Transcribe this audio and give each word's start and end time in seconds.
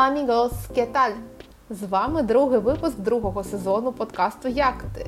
Hola 0.00 0.08
amigos, 0.08 0.52
¿qué 0.74 0.86
tal? 0.86 1.12
З 1.70 1.82
вами 1.82 2.22
другий 2.22 2.58
випуск 2.58 2.96
другого 2.98 3.44
сезону 3.44 3.92
подкасту 3.92 4.48
Як 4.48 4.84
ти? 4.94 5.06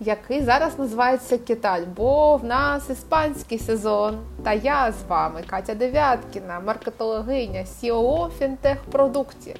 Який 0.00 0.42
зараз 0.42 0.78
називається 0.78 1.38
Киталь, 1.38 1.82
бо 1.96 2.36
в 2.36 2.44
нас 2.44 2.90
іспанський 2.90 3.58
сезон. 3.58 4.18
Та 4.44 4.52
я 4.52 4.92
з 4.92 5.10
вами, 5.10 5.42
Катя 5.46 5.74
Дев'яткіна, 5.74 6.60
маркетологиня 6.60 7.60
COO 7.60 8.30
фінтех-продуктів. 8.38 9.56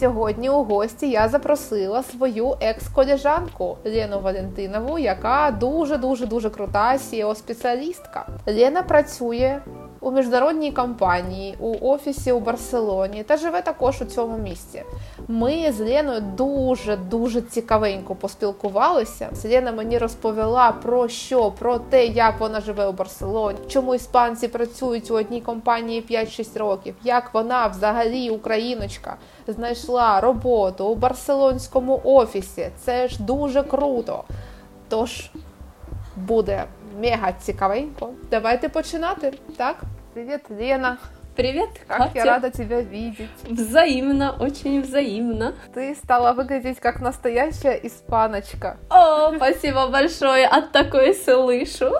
Сьогодні 0.00 0.50
у 0.50 0.64
гості 0.64 1.10
я 1.10 1.28
запросила 1.28 2.02
свою 2.02 2.56
екс-колежанку 2.60 3.76
Лену 3.84 4.20
Валентинову, 4.20 4.98
яка 4.98 5.50
дуже-дуже 5.60 6.26
дуже 6.26 6.50
крута 6.50 6.92
seo 6.92 7.34
спеціалістка 7.34 8.26
Лена 8.46 8.82
працює 8.82 9.60
у 10.04 10.10
міжнародній 10.10 10.72
компанії 10.72 11.54
у 11.60 11.88
офісі 11.88 12.32
у 12.32 12.40
Барселоні 12.40 13.22
та 13.22 13.36
живе 13.36 13.62
також 13.62 14.02
у 14.02 14.04
цьому 14.04 14.38
місті. 14.38 14.82
Ми 15.28 15.72
з 15.72 15.80
Леною 15.80 16.20
дуже 16.20 16.96
дуже 16.96 17.40
цікавенько 17.40 18.14
поспілкувалися. 18.14 19.30
Лена 19.44 19.72
мені 19.72 19.98
розповіла 19.98 20.72
про 20.72 21.08
що, 21.08 21.50
про 21.50 21.78
те, 21.78 22.06
як 22.06 22.40
вона 22.40 22.60
живе 22.60 22.86
у 22.86 22.92
Барселоні, 22.92 23.58
чому 23.68 23.94
іспанці 23.94 24.48
працюють 24.48 25.10
у 25.10 25.14
одній 25.14 25.40
компанії 25.40 26.04
5-6 26.10 26.58
років, 26.58 26.94
як 27.04 27.34
вона 27.34 27.66
взагалі 27.66 28.30
україночка 28.30 29.16
знайшла 29.46 30.20
роботу 30.20 30.84
у 30.84 30.94
барселонському 30.94 32.00
офісі. 32.04 32.68
Це 32.84 33.08
ж 33.08 33.22
дуже 33.22 33.62
круто. 33.62 34.24
Тож 34.88 35.30
буде 36.16 36.64
мега 37.00 37.32
цікавенько. 37.40 38.10
Давайте 38.30 38.68
починати, 38.68 39.32
так? 39.56 39.76
Привіт, 40.14 40.42
Лена. 40.48 40.98
Привет, 41.34 41.68
Как 41.88 41.98
Катя. 41.98 42.10
я 42.18 42.24
рада 42.24 42.50
тебя 42.50 42.80
видеть. 42.80 43.28
Взаимно, 43.50 44.36
очень 44.38 44.80
взаимно. 44.82 45.54
Ты 45.74 45.96
стала 45.96 46.32
выглядеть 46.32 46.78
как 46.78 47.00
настоящая 47.00 47.80
испаночка. 47.82 48.76
О, 48.90 49.34
спасибо 49.34 49.88
большое, 49.88 50.46
от 50.46 50.70
такой 50.70 51.14
слышу. 51.14 51.90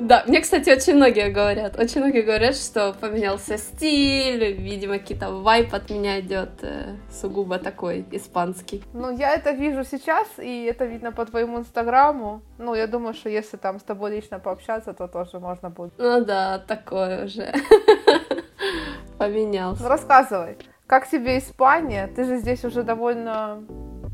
Да, 0.00 0.24
мне, 0.26 0.40
кстати, 0.40 0.70
очень 0.70 0.94
многие 0.94 1.30
говорят, 1.30 1.78
очень 1.78 2.00
многие 2.00 2.22
говорят, 2.22 2.56
что 2.56 2.94
поменялся 2.94 3.58
стиль, 3.58 4.56
видимо, 4.56 4.98
какие-то 4.98 5.30
вайп 5.30 5.74
от 5.74 5.90
меня 5.90 6.20
идет 6.20 6.50
э, 6.62 6.96
сугубо 7.10 7.58
такой 7.58 8.06
испанский. 8.10 8.82
Ну, 8.94 9.14
я 9.14 9.34
это 9.34 9.50
вижу 9.50 9.84
сейчас, 9.84 10.26
и 10.38 10.64
это 10.64 10.86
видно 10.86 11.12
по 11.12 11.26
твоему 11.26 11.58
инстаграму. 11.58 12.40
Ну, 12.58 12.74
я 12.74 12.86
думаю, 12.86 13.12
что 13.14 13.28
если 13.28 13.58
там 13.58 13.78
с 13.78 13.82
тобой 13.82 14.16
лично 14.16 14.38
пообщаться, 14.38 14.94
то 14.94 15.06
тоже 15.06 15.38
можно 15.38 15.68
будет. 15.68 15.92
Ну 15.98 16.24
да, 16.24 16.58
такое 16.58 17.26
уже. 17.26 17.52
Ну, 17.52 19.18
Поменялся. 19.18 19.86
рассказывай, 19.86 20.56
как 20.86 21.08
тебе 21.08 21.38
Испания? 21.38 22.08
Ты 22.16 22.24
же 22.24 22.38
здесь 22.38 22.64
уже 22.64 22.82
довольно 22.82 23.62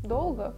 долго. 0.03 0.53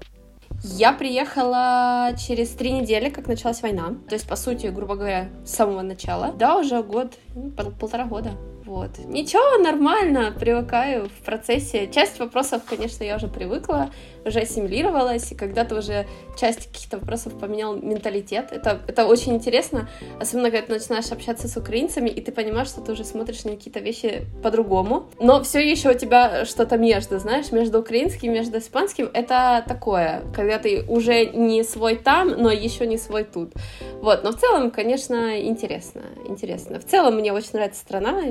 Я 0.64 0.92
приехала 0.94 2.14
через 2.18 2.50
три 2.50 2.72
недели, 2.72 3.10
как 3.10 3.28
началась 3.28 3.62
война. 3.62 3.96
То 4.08 4.16
есть, 4.16 4.28
по 4.28 4.36
сути, 4.36 4.68
грубо 4.68 4.96
говоря, 4.96 5.30
с 5.46 5.52
самого 5.56 5.82
начала. 5.82 6.34
Да, 6.38 6.58
уже 6.58 6.84
год, 6.84 7.14
ну, 7.36 7.52
пол- 7.52 7.72
полтора 7.72 8.06
года. 8.06 8.32
Вот. 8.66 9.00
Ничего, 9.00 9.64
нормально, 9.64 10.34
привыкаю 10.38 11.10
в 11.10 11.26
процессе. 11.26 11.88
Часть 11.92 12.20
вопросов, 12.20 12.62
конечно, 12.68 13.04
я 13.04 13.16
уже 13.16 13.28
привыкла, 13.28 13.90
уже 14.26 14.40
ассимилировалась, 14.42 15.32
и 15.32 15.36
когда 15.36 15.66
ты 15.66 15.76
уже 15.76 16.06
часть 16.40 16.68
каких-то 16.68 16.98
вопросов 16.98 17.38
поменял 17.38 17.76
менталитет, 17.76 18.52
это, 18.52 18.80
это 18.88 19.06
очень 19.06 19.34
интересно, 19.34 19.90
особенно 20.20 20.52
когда 20.52 20.68
ты 20.68 20.74
начинаешь 20.74 21.12
общаться 21.12 21.48
с 21.48 21.58
украинцами, 21.58 22.10
и 22.10 22.22
ты 22.22 22.32
понимаешь, 22.32 22.68
что 22.68 22.82
ты 22.82 22.92
уже 22.92 23.04
смотришь 23.04 23.44
на 23.44 23.52
какие-то 23.52 23.80
вещи 23.80 24.26
по-другому, 24.44 25.10
но 25.20 25.42
все 25.44 25.60
еще 25.60 25.92
у 25.92 25.94
тебя 25.94 26.46
что-то 26.46 26.78
между, 26.78 27.20
знаешь, 27.20 27.52
между 27.52 27.80
украинским, 27.80 28.34
между 28.34 28.58
испанским, 28.60 29.10
это 29.14 29.64
такое, 29.68 30.24
когда 30.36 30.60
ты 30.60 30.84
уже 30.88 31.26
не 31.26 31.64
свой 31.64 31.96
там, 31.96 32.30
но 32.30 32.52
еще 32.52 32.88
не 32.88 32.98
свой 32.98 33.24
тут. 33.24 33.54
Вот, 34.02 34.24
но 34.24 34.32
в 34.32 34.38
целом, 34.38 34.72
конечно, 34.72 35.40
интересно, 35.42 36.02
интересно. 36.28 36.80
В 36.80 36.86
целом 36.86 37.16
мне 37.16 37.34
очень 37.34 37.52
нравится 37.54 37.82
страна, 37.82 38.22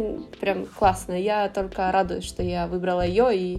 прям 0.41 0.67
классная. 0.67 1.19
Я 1.19 1.49
только 1.49 1.91
радуюсь, 1.93 2.25
что 2.25 2.43
я 2.43 2.67
выбрала 2.67 3.05
ее 3.05 3.37
и 3.37 3.59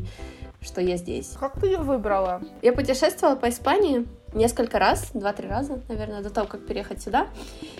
что 0.62 0.82
я 0.82 0.98
здесь. 0.98 1.36
Как 1.40 1.60
ты 1.60 1.68
ее 1.68 1.78
выбрала? 1.78 2.42
Я 2.62 2.74
путешествовала 2.74 3.36
по 3.36 3.50
Испании 3.50 4.06
несколько 4.34 4.80
раз, 4.80 5.10
два-три 5.14 5.48
раза, 5.48 5.82
наверное, 5.88 6.22
до 6.22 6.30
того, 6.30 6.48
как 6.48 6.66
переехать 6.66 7.02
сюда. 7.02 7.28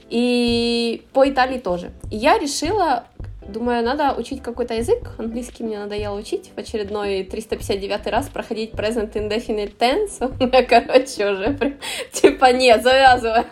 И 0.10 1.06
по 1.14 1.30
Италии 1.30 1.60
тоже. 1.60 1.92
И 2.10 2.16
я 2.16 2.40
решила, 2.40 3.06
думаю, 3.48 3.84
надо 3.84 4.16
учить 4.18 4.42
какой-то 4.42 4.74
язык. 4.74 5.12
Английский 5.18 5.64
мне 5.64 5.78
надоело 5.80 6.18
учить. 6.18 6.52
В 6.56 6.58
очередной 6.58 7.24
359 7.24 8.08
раз 8.08 8.30
проходить 8.30 8.72
present 8.72 9.14
indefinite 9.14 9.78
tense. 9.78 10.34
У 10.40 10.46
меня, 10.46 10.64
короче, 10.64 11.32
уже 11.32 11.54
прям, 11.54 11.76
типа, 12.12 12.54
нет, 12.54 12.82
завязываем. 12.82 13.46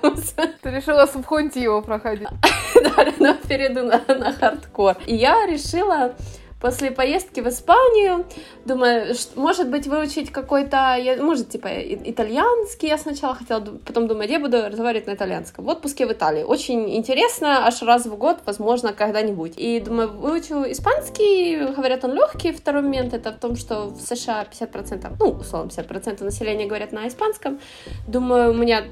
Ты 0.61 0.69
решила 0.71 1.05
субхунтиву 1.05 1.81
проходить. 1.81 2.27
Да, 2.75 3.05
но 3.19 3.33
перейду 3.47 3.83
на, 3.83 4.01
на 4.07 4.31
хардкор. 4.33 4.97
И 5.07 5.15
я 5.15 5.47
решила 5.47 6.13
после 6.59 6.91
поездки 6.91 7.39
в 7.39 7.47
Испанию, 7.47 8.25
думаю, 8.65 9.13
ш- 9.13 9.29
может 9.35 9.69
быть, 9.69 9.87
выучить 9.87 10.31
какой-то, 10.31 10.97
может, 11.19 11.49
типа, 11.49 11.67
итальянский 11.67 12.89
я 12.89 12.97
сначала 12.97 13.35
хотела, 13.35 13.59
потом 13.59 14.07
думаю, 14.07 14.29
я 14.29 14.39
буду 14.39 14.57
разговаривать 14.67 15.07
на 15.07 15.13
итальянском. 15.13 15.65
В 15.65 15.69
отпуске 15.69 16.07
в 16.07 16.11
Италии. 16.11 16.43
Очень 16.43 16.95
интересно, 16.95 17.67
аж 17.67 17.81
раз 17.83 18.05
в 18.05 18.15
год, 18.17 18.39
возможно, 18.45 18.93
когда-нибудь. 18.93 19.53
И 19.57 19.79
думаю, 19.79 20.09
выучу 20.09 20.63
испанский, 20.71 21.73
говорят, 21.75 22.03
он 22.03 22.13
легкий. 22.13 22.51
Второй 22.51 22.81
момент 22.81 23.13
это 23.13 23.31
в 23.31 23.39
том, 23.39 23.55
что 23.55 23.85
в 23.85 23.99
США 24.01 24.45
50%, 24.51 25.15
ну, 25.19 25.29
условно, 25.29 25.69
50% 25.69 26.23
населения 26.23 26.65
говорят 26.65 26.91
на 26.91 27.07
испанском. 27.07 27.59
Думаю, 28.07 28.51
у 28.51 28.53
меня 28.53 28.83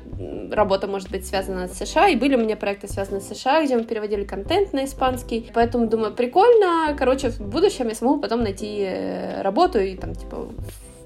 работа 0.52 0.88
может 0.88 1.10
быть 1.10 1.26
связана 1.26 1.68
с 1.68 1.78
США, 1.78 2.10
и 2.10 2.16
были 2.16 2.36
у 2.36 2.40
меня 2.40 2.56
проекты 2.58 2.88
связаны 2.88 3.22
с 3.22 3.28
США, 3.28 3.64
где 3.64 3.76
мы 3.76 3.84
переводили 3.86 4.24
контент 4.24 4.74
на 4.74 4.86
испанский. 4.86 5.50
Поэтому 5.54 5.88
думаю, 5.88 6.14
прикольно. 6.14 6.96
Короче, 6.98 7.32
будущем 7.56 7.88
я 7.88 7.96
смогу 7.96 8.20
потом 8.20 8.44
найти 8.44 8.82
э, 8.82 9.42
работу 9.42 9.80
и 9.80 9.96
там, 9.96 10.14
типа, 10.14 10.48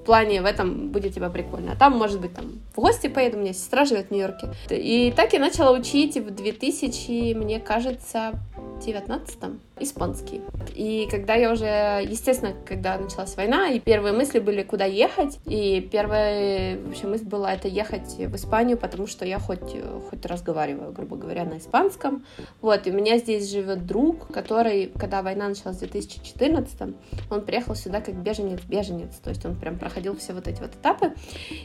в 0.00 0.04
плане 0.04 0.42
в 0.42 0.44
этом 0.44 0.88
будет 0.88 1.14
типа 1.14 1.28
прикольно. 1.30 1.72
А 1.72 1.76
там, 1.76 1.96
может 1.96 2.20
быть, 2.20 2.34
там 2.34 2.60
в 2.74 2.80
гости 2.80 3.06
поеду, 3.06 3.36
у 3.36 3.40
меня 3.40 3.52
сестра 3.52 3.84
живет 3.84 4.08
в 4.08 4.10
Нью-Йорке. 4.10 4.48
И 4.70 5.12
так 5.16 5.32
я 5.32 5.38
начала 5.38 5.70
учить 5.70 6.16
в 6.16 6.30
2000, 6.30 7.34
мне 7.34 7.60
кажется, 7.60 8.32
19-м 8.80 9.60
испанский. 9.78 10.40
И 10.74 11.06
когда 11.10 11.34
я 11.34 11.52
уже, 11.52 12.04
естественно, 12.08 12.54
когда 12.66 12.98
началась 12.98 13.36
война, 13.36 13.68
и 13.68 13.78
первые 13.78 14.12
мысли 14.12 14.38
были, 14.38 14.62
куда 14.62 14.84
ехать, 14.84 15.38
и 15.46 15.80
первая 15.80 16.78
вообще 16.78 17.06
мысль 17.06 17.24
была 17.24 17.52
это 17.52 17.68
ехать 17.68 18.16
в 18.16 18.34
Испанию, 18.36 18.76
потому 18.76 19.06
что 19.06 19.24
я 19.24 19.38
хоть, 19.38 19.76
хоть 20.08 20.26
разговариваю, 20.26 20.92
грубо 20.92 21.16
говоря, 21.16 21.44
на 21.44 21.58
испанском. 21.58 22.24
Вот, 22.60 22.86
и 22.86 22.90
у 22.90 22.94
меня 22.94 23.18
здесь 23.18 23.50
живет 23.50 23.86
друг, 23.86 24.28
который, 24.28 24.90
когда 24.98 25.22
война 25.22 25.48
началась 25.48 25.76
в 25.76 25.80
2014 25.80 26.94
он 27.30 27.42
приехал 27.42 27.74
сюда 27.74 28.00
как 28.00 28.14
беженец-беженец, 28.14 29.16
то 29.22 29.30
есть 29.30 29.44
он 29.44 29.56
прям 29.56 29.78
проходил 29.78 30.16
все 30.16 30.32
вот 30.32 30.48
эти 30.48 30.60
вот 30.60 30.74
этапы. 30.74 31.12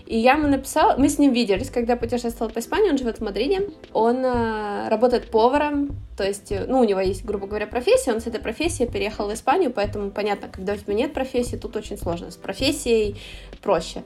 И 0.05 0.17
я 0.17 0.33
ему 0.33 0.47
написала, 0.47 0.95
мы 0.97 1.09
с 1.09 1.17
ним 1.17 1.33
виделись, 1.33 1.69
когда 1.69 1.93
я 1.93 1.97
путешествовала 1.97 2.51
по 2.51 2.59
Испании, 2.59 2.91
он 2.91 2.97
живет 2.97 3.19
в 3.19 3.23
Мадриде, 3.23 3.69
он 3.93 4.23
э, 4.23 4.89
работает 4.89 5.29
поваром, 5.31 5.95
то 6.17 6.23
есть, 6.23 6.51
э, 6.51 6.65
ну, 6.67 6.83
у 6.85 6.87
него 6.87 6.99
есть, 6.99 7.25
грубо 7.25 7.47
говоря, 7.47 7.67
профессия, 7.67 8.13
он 8.13 8.21
с 8.21 8.27
этой 8.27 8.39
профессией 8.39 8.89
переехал 8.89 9.27
в 9.27 9.33
Испанию, 9.33 9.71
поэтому 9.71 10.11
понятно, 10.11 10.47
когда 10.47 10.73
у 10.73 10.77
тебя 10.77 10.93
нет 10.93 11.13
профессии, 11.13 11.55
тут 11.55 11.75
очень 11.75 11.97
сложно. 11.97 12.31
С 12.31 12.35
профессией 12.35 13.15
проще. 13.61 14.03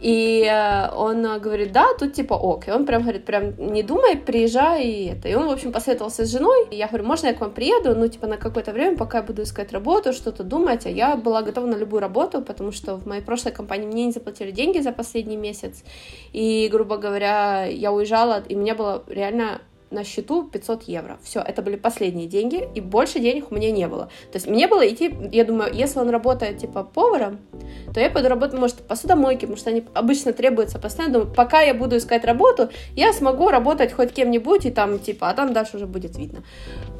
И 0.00 0.44
э, 0.44 0.90
он 0.94 1.22
говорит, 1.40 1.72
да, 1.72 1.86
тут 1.98 2.14
типа 2.14 2.34
ок. 2.34 2.68
И 2.68 2.70
он 2.70 2.86
прям 2.86 3.02
говорит, 3.02 3.24
прям 3.24 3.54
не 3.72 3.82
думай, 3.82 4.16
приезжай 4.16 4.84
и 4.84 5.06
это. 5.06 5.28
И 5.28 5.34
он, 5.34 5.46
в 5.46 5.50
общем, 5.50 5.72
посоветовался 5.72 6.24
с 6.24 6.30
женой. 6.30 6.66
И 6.70 6.76
я 6.76 6.88
говорю, 6.88 7.04
можно 7.04 7.28
я 7.28 7.34
к 7.34 7.40
вам 7.40 7.52
приеду, 7.52 7.94
ну, 7.94 8.08
типа, 8.08 8.26
на 8.26 8.36
какое-то 8.36 8.72
время, 8.72 8.96
пока 8.96 9.18
я 9.18 9.24
буду 9.24 9.42
искать 9.42 9.72
работу, 9.72 10.12
что-то 10.12 10.42
думать. 10.42 10.86
А 10.86 10.90
я 10.90 11.16
была 11.16 11.42
готова 11.42 11.66
на 11.66 11.76
любую 11.76 12.00
работу, 12.00 12.42
потому 12.42 12.72
что 12.72 12.96
в 12.96 13.06
моей 13.06 13.22
прошлой 13.22 13.52
компании 13.52 13.86
мне 13.86 14.06
не 14.06 14.12
заплатили 14.12 14.50
деньги 14.50 14.80
за 14.80 14.92
последний 14.92 15.36
месяц. 15.36 15.84
И, 16.32 16.68
грубо 16.72 16.96
говоря, 16.96 17.64
я 17.64 17.92
уезжала, 17.92 18.42
и 18.48 18.56
у 18.56 18.58
меня 18.58 18.74
было 18.74 19.04
реально 19.06 19.60
на 19.94 20.04
счету 20.04 20.44
500 20.44 20.82
евро. 20.84 21.18
Все, 21.22 21.40
это 21.40 21.62
были 21.62 21.76
последние 21.76 22.26
деньги, 22.26 22.68
и 22.74 22.80
больше 22.80 23.20
денег 23.20 23.50
у 23.50 23.54
меня 23.54 23.70
не 23.70 23.88
было. 23.88 24.06
То 24.32 24.36
есть 24.36 24.46
мне 24.46 24.68
было 24.68 24.86
идти, 24.86 25.14
я 25.32 25.44
думаю, 25.44 25.72
если 25.72 26.00
он 26.00 26.10
работает 26.10 26.58
типа 26.58 26.84
поваром, 26.84 27.38
то 27.94 28.00
я 28.00 28.10
пойду 28.10 28.28
работать, 28.28 28.58
может, 28.58 28.76
в 28.76 28.82
посудомойке, 28.82 29.46
потому 29.46 29.56
что 29.56 29.70
они 29.70 29.84
обычно 29.94 30.32
требуются 30.32 30.78
постоянно. 30.78 31.14
Думаю, 31.14 31.34
пока 31.34 31.62
я 31.62 31.74
буду 31.74 31.96
искать 31.96 32.24
работу, 32.24 32.70
я 32.96 33.12
смогу 33.12 33.48
работать 33.48 33.92
хоть 33.92 34.12
кем-нибудь, 34.12 34.66
и 34.66 34.70
там, 34.70 34.98
типа, 34.98 35.30
а 35.30 35.34
там 35.34 35.52
дальше 35.52 35.76
уже 35.76 35.86
будет 35.86 36.16
видно. 36.18 36.42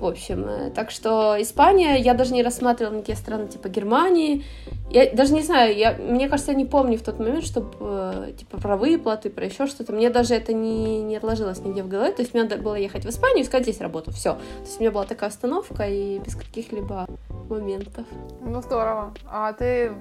В 0.01 0.07
общем, 0.07 0.47
э, 0.49 0.71
так 0.71 0.91
что 0.91 1.37
Испания, 1.41 1.97
я 1.97 2.15
даже 2.15 2.33
не 2.33 2.43
рассматривала 2.43 2.95
никакие 2.95 3.17
страны 3.17 3.49
типа 3.49 3.69
Германии. 3.69 4.45
Я 4.91 5.11
даже 5.11 5.33
не 5.35 5.43
знаю, 5.43 5.77
я, 5.77 5.95
мне 5.95 6.29
кажется, 6.29 6.53
я 6.53 6.57
не 6.57 6.65
помню 6.65 6.99
в 6.99 7.03
тот 7.03 7.19
момент, 7.19 7.45
чтобы, 7.45 8.35
типа, 8.39 8.61
про 8.61 8.77
выплаты, 8.77 9.31
про 9.31 9.45
еще 9.47 9.67
что-то. 9.67 9.93
Мне 9.93 10.11
даже 10.11 10.35
это 10.35 10.53
не, 10.53 11.03
не 11.03 11.17
отложилось 11.17 11.59
нигде 11.61 11.83
в 11.83 11.89
голове. 11.89 12.13
То 12.13 12.23
есть 12.23 12.35
мне 12.35 12.45
надо 12.45 12.57
было 12.57 12.75
ехать 12.85 13.05
в 13.05 13.09
Испанию, 13.09 13.45
искать 13.45 13.65
здесь 13.65 13.81
работу. 13.81 14.11
Все. 14.13 14.35
То 14.35 14.61
есть 14.63 14.79
у 14.79 14.81
меня 14.81 14.91
была 14.91 15.05
такая 15.05 15.31
остановка 15.31 15.89
и 15.89 16.19
без 16.19 16.35
каких-либо 16.35 17.07
моментов. 17.49 18.07
Ну, 18.41 18.63
здорово. 18.63 19.13
А 19.27 19.53
ты 19.53 19.93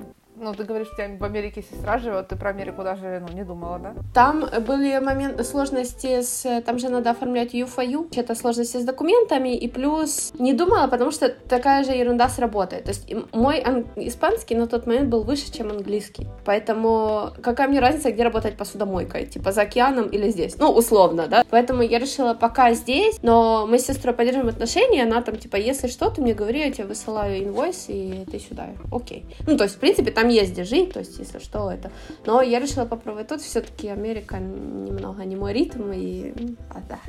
ну, 0.43 0.53
ты 0.53 0.63
говоришь, 0.63 0.89
у 0.91 0.95
тебя 0.95 1.09
в 1.17 1.23
Америке 1.23 1.63
сестра 1.63 1.97
живет, 1.97 2.27
ты 2.27 2.35
про 2.35 2.49
Америку 2.49 2.83
даже 2.83 3.23
ну, 3.27 3.33
не 3.33 3.43
думала, 3.43 3.79
да? 3.79 3.93
Там 4.13 4.45
были 4.65 4.99
моменты 4.99 5.43
сложности 5.43 6.21
с... 6.21 6.61
Там 6.61 6.79
же 6.79 6.89
надо 6.89 7.11
оформлять 7.11 7.53
ЮФАЮ. 7.53 8.07
Это 8.15 8.35
сложности 8.35 8.77
с 8.77 8.83
документами, 8.83 9.55
и 9.55 9.67
плюс 9.67 10.31
не 10.37 10.53
думала, 10.53 10.87
потому 10.87 11.11
что 11.11 11.29
такая 11.29 11.83
же 11.83 11.91
ерунда 11.91 12.29
с 12.29 12.39
работой. 12.39 12.81
То 12.81 12.89
есть 12.89 13.11
мой 13.33 13.59
ан... 13.59 13.85
испанский 13.95 14.55
на 14.55 14.67
тот 14.67 14.87
момент 14.87 15.09
был 15.09 15.23
выше, 15.23 15.51
чем 15.51 15.71
английский. 15.71 16.27
Поэтому 16.45 17.31
какая 17.41 17.67
мне 17.67 17.79
разница, 17.79 18.11
где 18.11 18.23
работать 18.23 18.57
посудомойкой? 18.57 19.25
Типа 19.25 19.51
за 19.51 19.61
океаном 19.61 20.07
или 20.07 20.29
здесь? 20.29 20.57
Ну, 20.57 20.69
условно, 20.71 21.27
да? 21.27 21.43
Поэтому 21.49 21.81
я 21.81 21.99
решила 21.99 22.33
пока 22.33 22.73
здесь, 22.73 23.19
но 23.21 23.65
мы 23.67 23.79
с 23.79 23.85
сестрой 23.85 24.13
поддерживаем 24.13 24.49
отношения, 24.49 25.03
она 25.03 25.21
там, 25.21 25.35
типа, 25.35 25.55
если 25.55 25.87
что, 25.87 26.09
ты 26.09 26.21
мне 26.21 26.33
говори, 26.33 26.59
я 26.59 26.71
тебе 26.71 26.85
высылаю 26.85 27.43
инвойс, 27.43 27.85
и 27.87 28.25
ты 28.31 28.39
сюда. 28.39 28.67
Окей. 28.91 29.25
Ну, 29.47 29.57
то 29.57 29.63
есть, 29.63 29.75
в 29.75 29.79
принципе, 29.79 30.11
там 30.11 30.27
где 30.41 30.63
жить, 30.63 30.93
то 30.93 30.99
есть, 30.99 31.17
если 31.19 31.39
что, 31.39 31.71
это. 31.71 31.91
Но 32.25 32.41
я 32.41 32.59
решила 32.59 32.85
попробовать 32.85 33.27
тут, 33.27 33.41
все-таки 33.41 33.87
Америка 33.87 34.37
немного 34.39 35.23
не 35.25 35.35
мой 35.35 35.53
ритм, 35.53 35.91
и... 35.93 36.33
А, 36.69 36.81
да. 36.89 36.99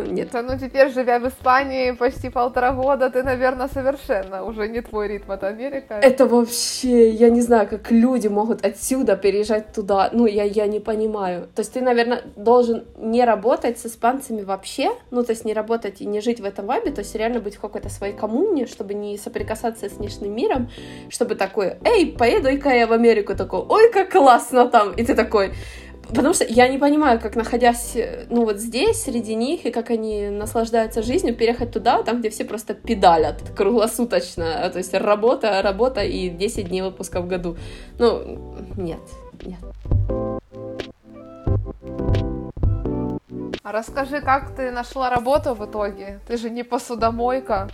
Нет. 0.06 0.30
Ну, 0.32 0.58
теперь, 0.58 0.90
живя 0.90 1.18
в 1.18 1.28
Испании 1.28 1.92
почти 1.92 2.28
полтора 2.28 2.72
года, 2.72 3.10
ты, 3.10 3.22
наверное, 3.22 3.68
совершенно 3.68 4.44
уже 4.44 4.68
не 4.68 4.80
твой 4.80 5.08
ритм, 5.08 5.32
это 5.32 5.48
Америка. 5.48 5.94
Это 5.94 6.26
вообще, 6.26 7.10
я 7.10 7.30
не 7.30 7.40
знаю, 7.40 7.68
как 7.68 7.90
люди 7.90 8.28
могут 8.28 8.64
отсюда 8.64 9.16
переезжать 9.16 9.72
туда, 9.72 10.10
ну, 10.12 10.26
я, 10.26 10.44
я 10.44 10.66
не 10.66 10.80
понимаю. 10.80 11.48
То 11.54 11.60
есть 11.60 11.72
ты, 11.72 11.80
наверное, 11.80 12.22
должен 12.36 12.84
не 12.96 13.24
работать 13.24 13.78
с 13.78 13.86
испанцами 13.86 14.42
вообще, 14.42 14.90
ну, 15.10 15.22
то 15.22 15.32
есть 15.32 15.44
не 15.44 15.54
работать 15.54 16.00
и 16.00 16.06
не 16.06 16.20
жить 16.20 16.40
в 16.40 16.44
этом 16.44 16.66
вайбе, 16.66 16.90
то 16.90 17.00
есть 17.00 17.14
реально 17.14 17.40
быть 17.40 17.56
в 17.56 17.60
какой-то 17.60 17.88
своей 17.88 18.14
коммуне, 18.14 18.66
чтобы 18.66 18.94
не 18.94 19.18
соприкасаться 19.18 19.88
с 19.88 19.92
внешним 19.92 20.34
миром, 20.34 20.70
чтобы 21.08 21.34
такой, 21.34 21.76
эй, 21.84 22.12
поеду 22.12 22.41
еду-ка 22.48 22.70
я 22.70 22.86
в 22.86 22.92
Америку, 22.92 23.34
такой, 23.34 23.60
ой, 23.60 23.92
как 23.92 24.10
классно 24.10 24.68
там, 24.68 24.92
и 24.92 25.04
ты 25.04 25.14
такой, 25.14 25.52
Потому 26.08 26.34
что 26.34 26.44
я 26.44 26.68
не 26.68 26.78
понимаю, 26.78 27.18
как 27.20 27.36
находясь, 27.36 27.96
ну 28.28 28.44
вот 28.44 28.58
здесь, 28.58 29.02
среди 29.02 29.34
них, 29.34 29.64
и 29.64 29.70
как 29.70 29.88
они 29.88 30.28
наслаждаются 30.28 31.02
жизнью, 31.02 31.34
переехать 31.34 31.72
туда, 31.72 32.02
там, 32.02 32.20
где 32.20 32.28
все 32.28 32.44
просто 32.44 32.74
педалят 32.74 33.40
круглосуточно. 33.56 34.68
То 34.70 34.78
есть 34.78 34.92
работа, 34.92 35.62
работа 35.62 36.02
и 36.02 36.28
10 36.28 36.68
дней 36.68 36.82
выпуска 36.82 37.22
в 37.22 37.28
году. 37.28 37.56
Ну, 37.98 38.66
нет, 38.76 39.00
нет. 39.42 39.60
А 43.64 43.70
расскажи, 43.70 44.20
как 44.20 44.56
ты 44.56 44.72
нашла 44.72 45.08
работу 45.08 45.54
в 45.54 45.64
итоге? 45.64 46.18
Ты 46.26 46.36
же 46.36 46.50
не 46.50 46.64
посудомойка. 46.64 47.68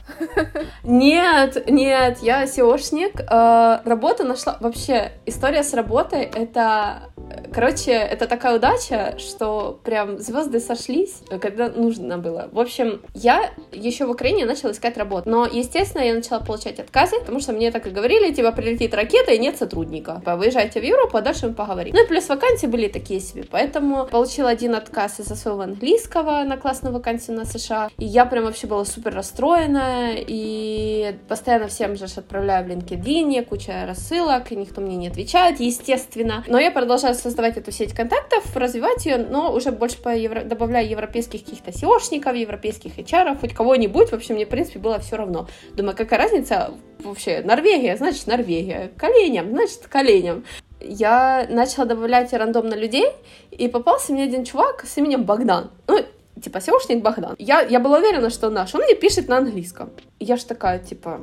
Нет, 0.83 1.67
нет, 1.71 2.19
я 2.19 2.45
SEOшник. 2.45 3.23
Э, 3.23 3.81
работу 3.89 4.25
нашла... 4.25 4.59
Вообще, 4.61 5.13
история 5.25 5.63
с 5.63 5.73
работой— 5.73 6.25
это 6.35 7.11
Короче, 7.53 7.93
это 7.93 8.27
такая 8.27 8.57
удача, 8.57 9.17
что 9.19 9.81
прям 9.85 10.19
звезды 10.19 10.61
сошлись, 10.61 11.23
когда 11.41 11.69
нужно 11.69 12.19
было. 12.19 12.49
В 12.53 12.61
общем, 12.61 13.01
я 13.15 13.51
еще 13.73 14.07
в 14.07 14.11
Украине 14.11 14.45
начала 14.45 14.73
искать 14.73 14.97
работу. 14.97 15.29
Но, 15.29 15.47
естественно, 15.47 16.03
я 16.03 16.15
начала 16.15 16.41
получать 16.41 16.79
отказы, 16.79 17.19
потому 17.21 17.41
что 17.41 17.53
мне 17.53 17.71
так 17.71 17.87
и 17.87 17.91
говорили, 17.91 18.33
типа, 18.33 18.53
прилетит 18.53 18.95
ракета 18.95 19.33
и 19.33 19.39
нет 19.39 19.57
сотрудника. 19.59 20.23
Выезжайте 20.25 20.81
в 20.81 20.85
Европу, 20.85 21.17
а 21.17 21.21
дальше 21.21 21.49
мы 21.49 21.55
поговорим. 21.55 21.95
Ну 21.95 22.05
и 22.05 22.07
плюс 22.07 22.29
вакансии 22.29 22.67
были 22.67 22.89
такие 22.89 23.21
себе. 23.21 23.45
Поэтому 23.51 24.07
получила 24.07 24.51
один 24.51 24.75
отказ 24.75 25.21
из-за 25.21 25.35
своего 25.35 25.63
английского 25.63 26.45
на 26.45 26.57
классную 26.57 26.95
вакансию 26.95 27.37
на 27.37 27.45
США. 27.45 27.91
И 27.99 28.05
я 28.05 28.25
прям 28.27 28.45
вообще 28.45 28.67
была 28.67 28.85
супер 28.85 29.15
расстроена. 29.15 30.13
И 30.15 31.17
постоянно 31.29 31.69
всем 31.69 31.97
же 31.97 32.05
отправляю 32.05 32.65
в 32.65 32.69
LinkedIn, 32.69 33.45
куча 33.45 33.85
рассылок, 33.87 34.53
и 34.53 34.57
никто 34.57 34.81
мне 34.81 34.97
не 34.97 35.09
отвечает, 35.09 35.61
естественно. 35.61 36.45
Но 36.47 36.59
я 36.59 36.71
продолжаю 36.71 37.15
создавать 37.15 37.38
эту 37.47 37.71
сеть 37.73 37.95
контактов, 37.95 38.45
развивать 38.57 39.07
ее, 39.07 39.19
но 39.19 39.53
уже 39.53 39.71
больше 39.71 40.01
по 40.01 40.15
евро... 40.15 40.43
добавляя 40.43 40.85
европейских 40.85 41.45
каких-то 41.45 41.71
SEOшников, 41.71 42.37
европейских 42.37 42.99
HR, 42.99 43.39
хоть 43.39 43.55
кого-нибудь. 43.55 44.11
В 44.11 44.13
общем, 44.15 44.35
мне, 44.35 44.47
в 44.47 44.49
принципе, 44.49 44.79
было 44.79 44.99
все 44.99 45.17
равно. 45.17 45.49
Думаю, 45.75 45.97
какая 45.97 46.19
разница 46.19 46.73
вообще? 47.01 47.43
Норвегия, 47.43 47.97
значит, 47.97 48.27
Норвегия. 48.27 48.91
Коленям, 48.97 49.51
значит, 49.51 49.87
коленям. 49.89 50.45
Я 50.81 51.47
начала 51.49 51.87
добавлять 51.87 52.33
рандомно 52.33 52.75
людей, 52.75 53.07
и 53.51 53.69
попался 53.69 54.13
мне 54.13 54.25
один 54.25 54.45
чувак 54.45 54.85
с 54.87 54.97
именем 54.99 55.25
Богдан. 55.25 55.71
Ну, 55.87 55.99
типа, 56.41 56.59
SEOшник 56.59 57.01
Богдан. 57.01 57.35
Я, 57.39 57.61
я 57.61 57.81
была 57.81 57.99
уверена, 57.99 58.31
что 58.31 58.49
он 58.49 58.55
наш. 58.55 58.75
Он 58.75 58.83
мне 58.83 58.95
пишет 58.95 59.29
на 59.29 59.39
английском. 59.39 59.91
Я 60.21 60.37
ж 60.37 60.45
такая, 60.45 60.79
типа, 60.79 61.21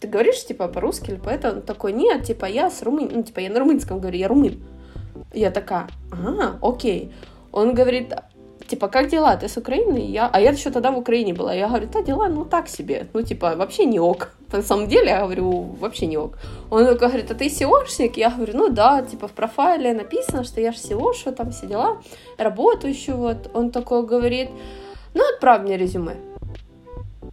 ты 0.00 0.08
говоришь, 0.08 0.44
типа, 0.44 0.68
по-русски 0.68 1.10
или 1.10 1.16
по-это? 1.16 1.52
Он 1.52 1.62
такой, 1.62 1.92
нет, 1.92 2.24
типа, 2.24 2.46
я 2.46 2.70
с 2.70 2.82
румын... 2.82 3.10
Ну, 3.12 3.22
типа, 3.22 3.40
я 3.40 3.50
на 3.50 3.58
румынском 3.58 4.00
говорю, 4.00 4.18
я 4.18 4.28
румын. 4.28 4.62
Я 5.32 5.50
такая, 5.50 5.86
ага, 6.10 6.58
окей. 6.62 7.12
Он 7.52 7.74
говорит, 7.74 8.14
типа, 8.68 8.88
как 8.88 9.08
дела, 9.08 9.36
ты 9.36 9.48
с 9.48 9.56
Украины? 9.56 9.98
Я... 9.98 10.30
А 10.32 10.40
я 10.40 10.50
еще 10.50 10.70
тогда 10.70 10.90
в 10.90 10.98
Украине 10.98 11.34
была. 11.34 11.54
Я 11.54 11.68
говорю, 11.68 11.88
да, 11.92 12.02
дела, 12.02 12.28
ну, 12.28 12.44
так 12.44 12.68
себе. 12.68 13.06
Ну, 13.14 13.22
типа, 13.22 13.56
вообще 13.56 13.84
не 13.84 14.00
ок. 14.00 14.28
На 14.52 14.62
самом 14.62 14.88
деле, 14.88 15.08
я 15.08 15.22
говорю, 15.22 15.76
вообще 15.80 16.06
не 16.06 16.18
ок. 16.18 16.38
Он 16.70 16.84
такой 16.84 17.08
говорит, 17.08 17.30
а 17.30 17.34
ты 17.34 17.46
SEOшник? 17.46 18.12
Я 18.16 18.30
говорю, 18.30 18.56
ну, 18.56 18.68
да, 18.68 19.02
типа, 19.02 19.28
в 19.28 19.32
профайле 19.32 19.94
написано, 19.94 20.44
что 20.44 20.60
я 20.60 20.72
же 20.72 20.78
что 20.78 21.32
там 21.32 21.50
все 21.50 21.66
дела, 21.66 21.98
работаю 22.38 22.92
еще, 22.92 23.12
вот. 23.12 23.50
Он 23.54 23.70
такой 23.70 24.06
говорит, 24.06 24.50
ну, 25.14 25.22
отправь 25.34 25.62
мне 25.62 25.76
резюме. 25.76 26.16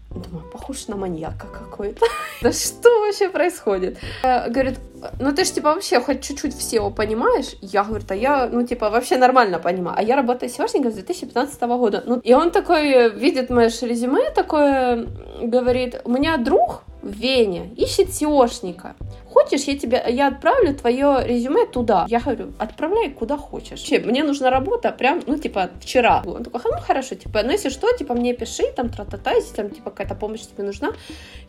Думаю, 0.09 0.49
похож 0.51 0.87
на 0.87 0.95
маньяка 0.95 1.47
какой-то. 1.47 2.05
да 2.41 2.51
что 2.53 2.89
вообще 3.01 3.29
происходит? 3.29 3.97
Э, 4.23 4.49
говорит, 4.49 4.79
ну 5.19 5.31
ты 5.31 5.43
ж 5.43 5.51
типа 5.51 5.73
вообще 5.73 5.99
хоть 5.99 6.21
чуть-чуть 6.21 6.55
всего 6.55 6.89
понимаешь? 6.91 7.55
Я 7.61 7.83
говорю, 7.83 8.05
а 8.09 8.15
я, 8.15 8.49
ну 8.51 8.65
типа 8.65 8.89
вообще 8.89 9.17
нормально 9.17 9.59
понимаю. 9.59 9.97
А 9.97 10.03
я 10.03 10.15
работаю 10.15 10.51
SEOшником 10.51 10.91
с 10.91 10.95
2015 10.95 11.61
года. 11.61 12.03
Ну, 12.05 12.19
и 12.19 12.33
он 12.33 12.51
такой 12.51 13.09
видит 13.09 13.49
мое 13.49 13.67
резюме, 13.67 14.29
такое 14.31 15.07
говорит, 15.41 16.01
у 16.03 16.11
меня 16.11 16.37
друг 16.37 16.83
в 17.05 17.11
Вене 17.11 17.69
ищет 17.77 18.09
SEOшника. 18.09 18.95
Хочешь, 19.29 19.63
я 19.65 19.77
тебе, 19.77 20.03
я 20.09 20.27
отправлю 20.27 20.73
твое 20.73 21.23
резюме 21.23 21.65
туда. 21.67 22.05
Я 22.09 22.19
говорю, 22.19 22.53
отправляй 22.57 23.09
куда 23.09 23.37
хочешь. 23.37 23.81
Вообще, 23.81 23.99
мне 23.99 24.23
нужна 24.23 24.49
работа 24.49 24.91
прям, 24.91 25.21
ну, 25.27 25.37
типа, 25.37 25.69
вчера. 25.79 26.23
Он 26.25 26.43
такой, 26.43 26.61
ну, 26.63 26.79
хорошо, 26.81 27.15
типа, 27.15 27.43
ну, 27.43 27.51
если 27.51 27.69
что, 27.69 27.91
типа, 27.95 28.13
мне 28.15 28.33
пиши, 28.33 28.63
там, 28.75 28.89
тра-та-та, 28.89 29.31
если 29.33 29.53
там, 29.55 29.69
типа, 29.69 29.91
какая-то 29.91 30.15
помощь 30.15 30.41
тебе 30.41 30.63
нужна. 30.63 30.93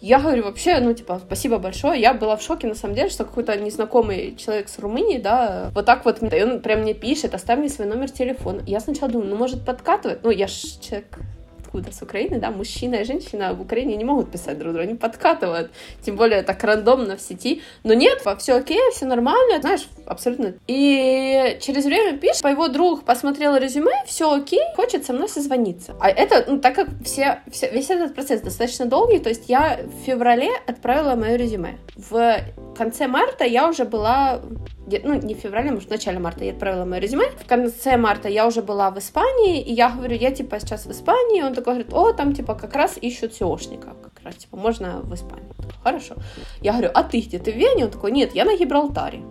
Я 0.00 0.18
говорю, 0.18 0.44
вообще, 0.44 0.78
ну, 0.80 0.92
типа, 0.92 1.20
спасибо 1.24 1.58
большое. 1.58 2.00
Я 2.00 2.12
была 2.12 2.36
в 2.36 2.42
шоке, 2.42 2.66
на 2.66 2.74
самом 2.74 2.94
деле, 2.94 3.08
что 3.08 3.24
какой-то 3.24 3.56
незнакомый 3.56 4.36
человек 4.36 4.68
с 4.68 4.78
Румынии, 4.78 5.18
да, 5.18 5.70
вот 5.74 5.86
так 5.86 6.04
вот, 6.04 6.22
и 6.22 6.42
он 6.42 6.60
прям 6.60 6.80
мне 6.80 6.92
пишет, 6.92 7.34
оставь 7.34 7.58
мне 7.58 7.68
свой 7.68 7.86
номер 7.86 8.10
телефона. 8.10 8.62
Я 8.66 8.80
сначала 8.80 9.10
думаю, 9.10 9.30
ну, 9.30 9.36
может, 9.36 9.64
подкатывать? 9.64 10.18
Ну, 10.22 10.30
я 10.30 10.48
ж 10.48 10.52
человек 10.80 11.18
откуда, 11.76 11.94
с 11.94 12.02
Украины, 12.02 12.38
да, 12.38 12.50
мужчина 12.50 12.96
и 12.96 13.04
женщина 13.04 13.54
в 13.54 13.60
Украине 13.60 13.96
не 13.96 14.04
могут 14.04 14.30
писать 14.30 14.58
друг 14.58 14.72
другу, 14.72 14.88
они 14.88 14.94
подкатывают, 14.94 15.70
тем 16.02 16.16
более 16.16 16.42
так 16.42 16.62
рандомно 16.64 17.16
в 17.16 17.20
сети, 17.20 17.62
но 17.84 17.94
нет, 17.94 18.22
все 18.38 18.54
окей, 18.54 18.80
все 18.92 19.06
нормально, 19.06 19.60
знаешь, 19.60 19.88
абсолютно. 20.06 20.54
И 20.66 21.58
через 21.60 21.84
время 21.84 22.18
пишет, 22.18 22.42
по 22.42 22.48
его 22.48 22.68
друг 22.68 23.04
посмотрел 23.04 23.56
резюме, 23.56 23.92
все 24.06 24.32
окей, 24.32 24.60
хочет 24.74 25.04
со 25.04 25.12
мной 25.12 25.28
созвониться. 25.28 25.94
А 26.00 26.08
это, 26.08 26.44
ну, 26.50 26.58
так 26.58 26.74
как 26.74 26.88
все, 27.04 27.40
все, 27.50 27.70
весь 27.70 27.90
этот 27.90 28.14
процесс 28.14 28.40
достаточно 28.40 28.86
долгий, 28.86 29.18
то 29.18 29.28
есть 29.28 29.48
я 29.48 29.80
в 29.82 30.06
феврале 30.06 30.50
отправила 30.66 31.14
мое 31.14 31.36
резюме. 31.36 31.78
В 31.96 32.40
конце 32.76 33.06
марта 33.06 33.44
я 33.44 33.68
уже 33.68 33.84
была 33.84 34.40
ну, 34.86 35.14
не 35.14 35.34
в 35.34 35.38
феврале, 35.38 35.70
может, 35.70 35.88
в 35.88 35.90
начале 35.90 36.18
марта 36.18 36.44
я 36.44 36.52
отправила 36.52 36.84
мое 36.84 37.00
резюме. 37.00 37.30
В 37.30 37.46
конце 37.46 37.96
марта 37.96 38.28
я 38.28 38.46
уже 38.46 38.62
была 38.62 38.90
в 38.90 38.98
Испании, 38.98 39.62
и 39.62 39.72
я 39.72 39.90
говорю, 39.90 40.16
я, 40.16 40.30
типа, 40.30 40.60
сейчас 40.60 40.86
в 40.86 40.90
Испании. 40.90 41.42
Он 41.42 41.54
такой 41.54 41.74
говорит, 41.74 41.92
о, 41.92 42.12
там, 42.12 42.34
типа, 42.34 42.54
как 42.54 42.74
раз 42.74 42.98
ищут 43.00 43.32
SEOшника, 43.32 43.96
как 44.02 44.22
раз, 44.22 44.36
типа, 44.36 44.56
можно 44.56 45.00
в 45.02 45.14
Испанию. 45.14 45.50
Хорошо. 45.82 46.16
Я 46.60 46.72
говорю, 46.72 46.90
а 46.94 47.02
ты 47.02 47.20
где? 47.20 47.38
Ты 47.38 47.52
в 47.52 47.56
Вене? 47.56 47.86
Он 47.86 47.90
такой, 47.90 48.12
нет, 48.12 48.34
я 48.34 48.44
на 48.44 48.56
Гибралтаре. 48.56 49.22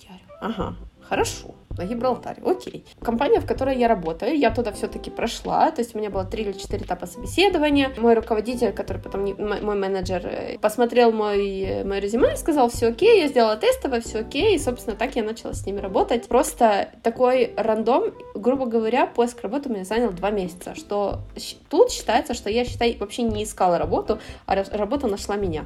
Я 0.00 0.08
говорю, 0.08 0.26
ага, 0.40 0.76
хорошо 1.02 1.55
на 1.78 1.84
Гибралтаре. 1.84 2.42
Окей. 2.44 2.84
Компания, 3.00 3.40
в 3.40 3.46
которой 3.46 3.76
я 3.78 3.88
работаю, 3.88 4.36
я 4.36 4.50
туда 4.50 4.72
все-таки 4.72 5.10
прошла, 5.10 5.70
то 5.70 5.80
есть 5.80 5.94
у 5.94 5.98
меня 5.98 6.10
было 6.10 6.24
три 6.24 6.44
или 6.44 6.52
четыре 6.52 6.84
этапа 6.84 7.06
собеседования. 7.06 7.92
Мой 7.98 8.14
руководитель, 8.14 8.72
который 8.72 9.00
потом, 9.02 9.22
мой 9.24 9.76
менеджер, 9.76 10.26
э, 10.26 10.58
посмотрел 10.58 11.12
мой, 11.12 11.60
э, 11.60 11.84
мой 11.84 12.00
резюме 12.00 12.34
и 12.34 12.36
сказал, 12.36 12.68
все 12.68 12.88
окей, 12.88 13.20
я 13.22 13.28
сделала 13.28 13.56
тестовое, 13.56 14.00
все 14.00 14.20
окей, 14.20 14.56
и, 14.56 14.58
собственно, 14.58 14.96
так 14.96 15.16
я 15.16 15.22
начала 15.22 15.52
с 15.52 15.66
ними 15.66 15.80
работать. 15.80 16.28
Просто 16.28 16.88
такой 17.02 17.52
рандом, 17.56 18.14
грубо 18.34 18.66
говоря, 18.66 19.06
поиск 19.06 19.42
работы 19.42 19.68
у 19.68 19.72
меня 19.72 19.84
занял 19.84 20.10
два 20.10 20.30
месяца, 20.30 20.74
что 20.74 21.20
тут 21.68 21.90
считается, 21.90 22.34
что 22.34 22.50
я, 22.50 22.64
считай, 22.64 22.96
вообще 22.98 23.22
не 23.22 23.44
искала 23.44 23.78
работу, 23.78 24.18
а 24.46 24.54
работа 24.72 25.06
нашла 25.06 25.36
меня 25.36 25.64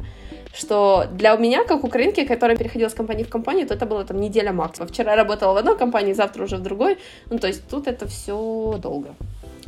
что 0.52 1.06
для 1.12 1.36
меня, 1.36 1.64
как 1.64 1.84
украинки, 1.84 2.24
которая 2.24 2.56
переходила 2.56 2.88
с 2.88 2.94
компании 2.94 3.24
в 3.24 3.30
компанию, 3.30 3.66
то 3.66 3.74
это 3.74 3.86
была 3.86 4.04
там 4.04 4.20
неделя 4.20 4.52
максимум. 4.52 4.88
Вчера 4.88 5.16
работала 5.16 5.54
в 5.54 5.56
одной 5.56 5.76
компании, 5.76 6.12
завтра 6.12 6.44
уже 6.44 6.56
в 6.56 6.62
другой. 6.62 6.98
Ну, 7.30 7.38
то 7.38 7.46
есть 7.46 7.68
тут 7.68 7.86
это 7.86 8.06
все 8.06 8.78
долго, 8.78 9.14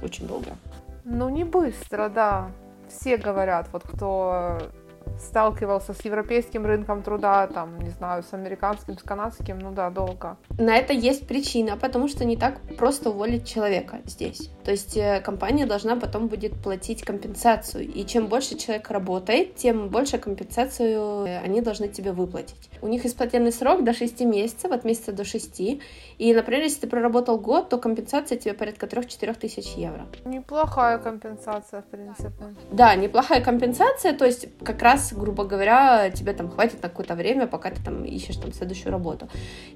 очень 0.03 0.27
долго. 0.27 0.51
Ну, 1.05 1.29
не 1.29 1.45
быстро, 1.45 2.09
да. 2.09 2.51
Все 2.89 3.17
говорят, 3.17 3.69
вот 3.73 3.83
кто 3.85 4.59
сталкивался 5.21 5.95
с 5.95 6.05
европейским 6.05 6.67
рынком 6.67 7.03
труда, 7.03 7.47
там, 7.47 7.79
не 7.81 7.91
знаю, 7.91 8.23
с 8.23 8.33
американским, 8.33 8.99
с 8.99 9.03
канадским, 9.03 9.59
ну 9.59 9.73
да, 9.73 9.91
долго. 9.91 10.37
На 10.59 10.77
это 10.77 10.93
есть 10.93 11.27
причина, 11.27 11.77
потому 11.77 12.09
что 12.09 12.25
не 12.25 12.37
так 12.37 12.61
просто 12.79 13.11
уволить 13.11 13.47
человека 13.47 14.01
здесь. 14.05 14.51
То 14.65 14.71
есть 14.71 14.97
э, 14.97 15.21
компания 15.21 15.67
должна 15.67 15.97
потом 15.97 16.29
будет 16.29 16.55
платить 16.63 17.03
компенсацию, 17.03 17.85
и 17.85 18.05
чем 18.07 18.27
больше 18.27 18.57
человек 18.57 18.91
работает, 18.91 19.57
тем 19.57 19.89
больше 19.89 20.19
компенсацию 20.19 21.27
э, 21.27 21.39
они 21.39 21.61
должны 21.61 21.89
тебе 21.89 22.13
выплатить. 22.13 22.71
У 22.81 22.89
них 22.89 23.05
испытательный 23.05 23.53
срок 23.53 23.85
до 23.85 23.93
6 23.93 24.21
месяцев, 24.23 24.71
от 24.71 24.85
месяца 24.85 25.13
до 25.13 25.25
6, 25.25 25.61
и, 26.19 26.35
например, 26.35 26.63
если 26.63 26.83
ты 26.83 26.87
проработал 26.87 27.39
год, 27.39 27.69
то 27.69 27.79
компенсация 27.79 28.39
тебе 28.39 28.55
порядка 28.55 28.87
3-4 28.87 29.35
тысяч 29.35 29.75
евро. 29.77 30.07
Неплохая 30.25 30.99
компенсация, 30.99 31.83
в 31.83 31.87
принципе. 31.87 32.55
Да, 32.71 32.95
неплохая 32.95 33.43
компенсация, 33.43 34.13
то 34.13 34.25
есть 34.25 34.49
как 34.65 34.83
раз 34.83 35.02
грубо 35.13 35.45
говоря, 35.45 36.11
тебе 36.11 36.33
там 36.33 36.49
хватит 36.49 36.83
на 36.83 36.89
какое-то 36.89 37.15
время, 37.15 37.47
пока 37.47 37.71
ты 37.71 37.83
там 37.83 38.05
ищешь 38.05 38.37
там 38.37 38.53
следующую 38.53 38.93
работу. 38.93 39.29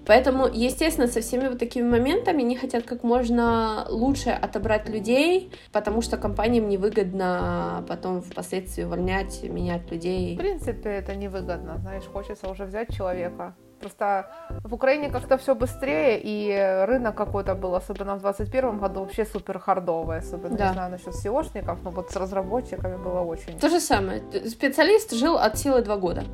Поэтому, 0.06 0.47
естественно, 0.47 1.09
со 1.09 1.21
всеми 1.21 1.49
вот 1.49 1.59
такими 1.59 1.88
моментами 1.88 2.42
они 2.42 2.56
хотят 2.56 2.85
как 2.85 3.02
можно 3.02 3.87
лучше 3.88 4.30
отобрать 4.30 4.88
людей, 4.88 5.50
потому 5.73 6.02
что 6.02 6.16
компаниям 6.16 6.68
невыгодно 6.68 7.85
потом 7.88 8.23
впоследствии 8.23 8.85
увольнять, 8.85 9.42
менять 9.42 9.90
людей. 9.90 10.35
В 10.35 10.38
принципе, 10.38 10.90
это 10.90 11.14
невыгодно, 11.16 11.78
знаешь, 11.78 12.04
хочется 12.04 12.49
уже 12.49 12.64
взять 12.64 12.95
человека, 12.95 13.56
Просто 13.80 14.30
в 14.64 14.75
Украине 14.75 15.11
как-то 15.11 15.37
все 15.37 15.54
быстрее, 15.54 16.21
и 16.23 16.85
рынок 16.87 17.16
какой-то 17.16 17.54
был, 17.54 17.75
особенно 17.75 18.16
в 18.16 18.21
2021 18.21 18.78
году, 18.78 19.00
вообще 19.00 19.25
супер 19.25 19.59
хардовый. 19.59 20.18
Особенно, 20.18 20.56
да. 20.56 20.68
не 20.68 20.73
знаю, 20.73 20.90
насчет 20.90 21.14
SEOшников, 21.14 21.78
но 21.83 21.90
вот 21.90 22.11
с 22.11 22.16
разработчиками 22.16 22.97
было 22.97 23.21
очень. 23.21 23.59
То 23.59 23.68
же 23.68 23.80
самое. 23.80 24.23
Специалист 24.49 25.12
жил 25.12 25.37
от 25.37 25.59
силы 25.59 25.83
два 25.83 25.97
года 25.97 26.25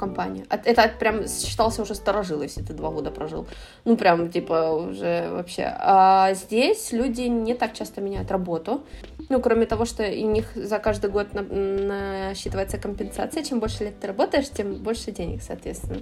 компании. 0.00 0.44
Это 0.48 0.90
прям 0.98 1.28
считался 1.28 1.82
уже 1.82 1.94
старожилой, 1.94 2.46
если 2.46 2.62
ты 2.62 2.72
два 2.72 2.90
года 2.90 3.10
прожил. 3.10 3.46
Ну, 3.84 3.96
прям, 3.96 4.30
типа, 4.30 4.70
уже 4.70 5.28
вообще. 5.30 5.74
А 5.78 6.32
здесь 6.34 6.92
люди 6.92 7.28
не 7.28 7.54
так 7.54 7.74
часто 7.74 8.00
меняют 8.00 8.30
работу. 8.30 8.80
Ну, 9.28 9.40
кроме 9.40 9.66
того, 9.66 9.84
что 9.84 10.02
у 10.02 10.30
них 10.32 10.46
за 10.54 10.78
каждый 10.78 11.10
год 11.10 11.34
на, 11.34 11.42
насчитывается 11.42 12.78
компенсация. 12.78 13.44
Чем 13.44 13.60
больше 13.60 13.84
лет 13.84 14.00
ты 14.00 14.06
работаешь, 14.06 14.48
тем 14.48 14.74
больше 14.74 15.12
денег, 15.12 15.42
соответственно. 15.42 16.00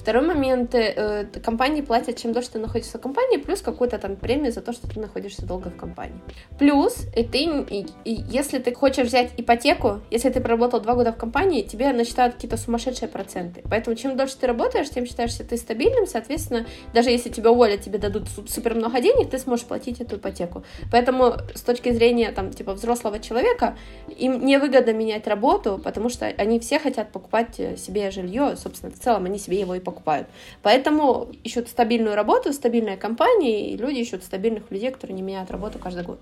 Второй 0.00 0.26
момент. 0.26 0.74
Э, 0.74 1.24
компании 1.44 1.82
платят, 1.82 2.16
чем 2.16 2.32
дольше 2.32 2.50
ты 2.50 2.58
находишься 2.58 2.98
в 2.98 3.00
компании, 3.00 3.38
плюс 3.38 3.62
какую-то 3.62 3.98
там 3.98 4.16
премию 4.16 4.52
за 4.52 4.60
то, 4.60 4.72
что 4.72 4.88
ты 4.88 5.00
находишься 5.00 5.46
долго 5.46 5.70
в 5.70 5.76
компании. 5.76 6.20
Плюс, 6.58 7.06
и 7.16 7.24
ты, 7.24 7.38
и, 7.70 7.86
и, 8.04 8.12
если 8.38 8.58
ты 8.58 8.74
хочешь 8.74 9.06
взять 9.06 9.30
ипотеку, 9.38 10.00
если 10.10 10.30
ты 10.30 10.40
проработал 10.40 10.80
два 10.80 10.94
года 10.94 11.12
в 11.12 11.16
компании, 11.16 11.62
тебе 11.62 11.92
насчитают 11.92 12.34
какие-то 12.34 12.56
сумасшедшие 12.56 13.08
проценты 13.08 13.37
проценты. 13.38 13.62
Поэтому 13.68 13.96
чем 13.96 14.16
дольше 14.16 14.36
ты 14.38 14.46
работаешь, 14.46 14.88
тем 14.90 15.06
считаешься 15.06 15.44
ты 15.44 15.56
стабильным, 15.56 16.06
соответственно, 16.06 16.66
даже 16.92 17.10
если 17.10 17.30
тебя 17.30 17.50
уволят, 17.50 17.80
тебе 17.80 17.98
дадут 17.98 18.24
супер 18.48 18.74
много 18.74 19.00
денег, 19.00 19.30
ты 19.30 19.38
сможешь 19.38 19.66
платить 19.66 20.00
эту 20.00 20.16
ипотеку. 20.16 20.64
Поэтому 20.90 21.34
с 21.54 21.62
точки 21.62 21.92
зрения 21.92 22.32
там 22.32 22.50
типа 22.52 22.72
взрослого 22.74 23.18
человека 23.18 23.76
им 24.16 24.44
невыгодно 24.44 24.92
менять 24.92 25.26
работу, 25.26 25.80
потому 25.82 26.08
что 26.08 26.26
они 26.26 26.60
все 26.60 26.78
хотят 26.78 27.12
покупать 27.12 27.58
э, 27.58 27.76
себе 27.76 28.10
жилье, 28.10 28.56
собственно, 28.56 28.92
в 28.92 28.98
целом 28.98 29.24
они 29.26 29.38
себе 29.38 29.60
его 29.60 29.74
и 29.74 29.80
покупают. 29.80 30.28
Поэтому 30.62 31.28
ищут 31.44 31.68
стабильную 31.68 32.16
работу, 32.16 32.52
стабильная 32.52 32.96
компания, 32.96 33.70
и 33.70 33.76
люди 33.76 33.98
ищут 33.98 34.24
стабильных 34.24 34.70
людей, 34.70 34.90
которые 34.90 35.16
не 35.16 35.22
меняют 35.22 35.50
работу 35.50 35.78
каждый 35.78 36.04
год. 36.04 36.18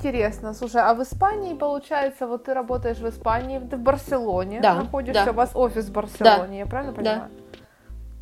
Интересно, 0.00 0.54
слушай, 0.54 0.80
а 0.80 0.94
в 0.94 1.02
Испании, 1.02 1.54
получается, 1.54 2.26
вот 2.26 2.44
ты 2.44 2.54
работаешь 2.54 2.96
в 2.96 3.08
Испании, 3.08 3.58
ты 3.58 3.76
в 3.76 3.80
Барселоне 3.80 4.60
да, 4.60 4.74
находишься, 4.74 5.26
да. 5.26 5.30
у 5.30 5.34
вас 5.34 5.50
офис 5.54 5.86
в 5.86 5.92
Барселоне, 5.92 6.48
да. 6.48 6.54
я 6.54 6.66
правильно 6.66 6.94
понимаю? 6.94 7.20
Да. 7.20 7.49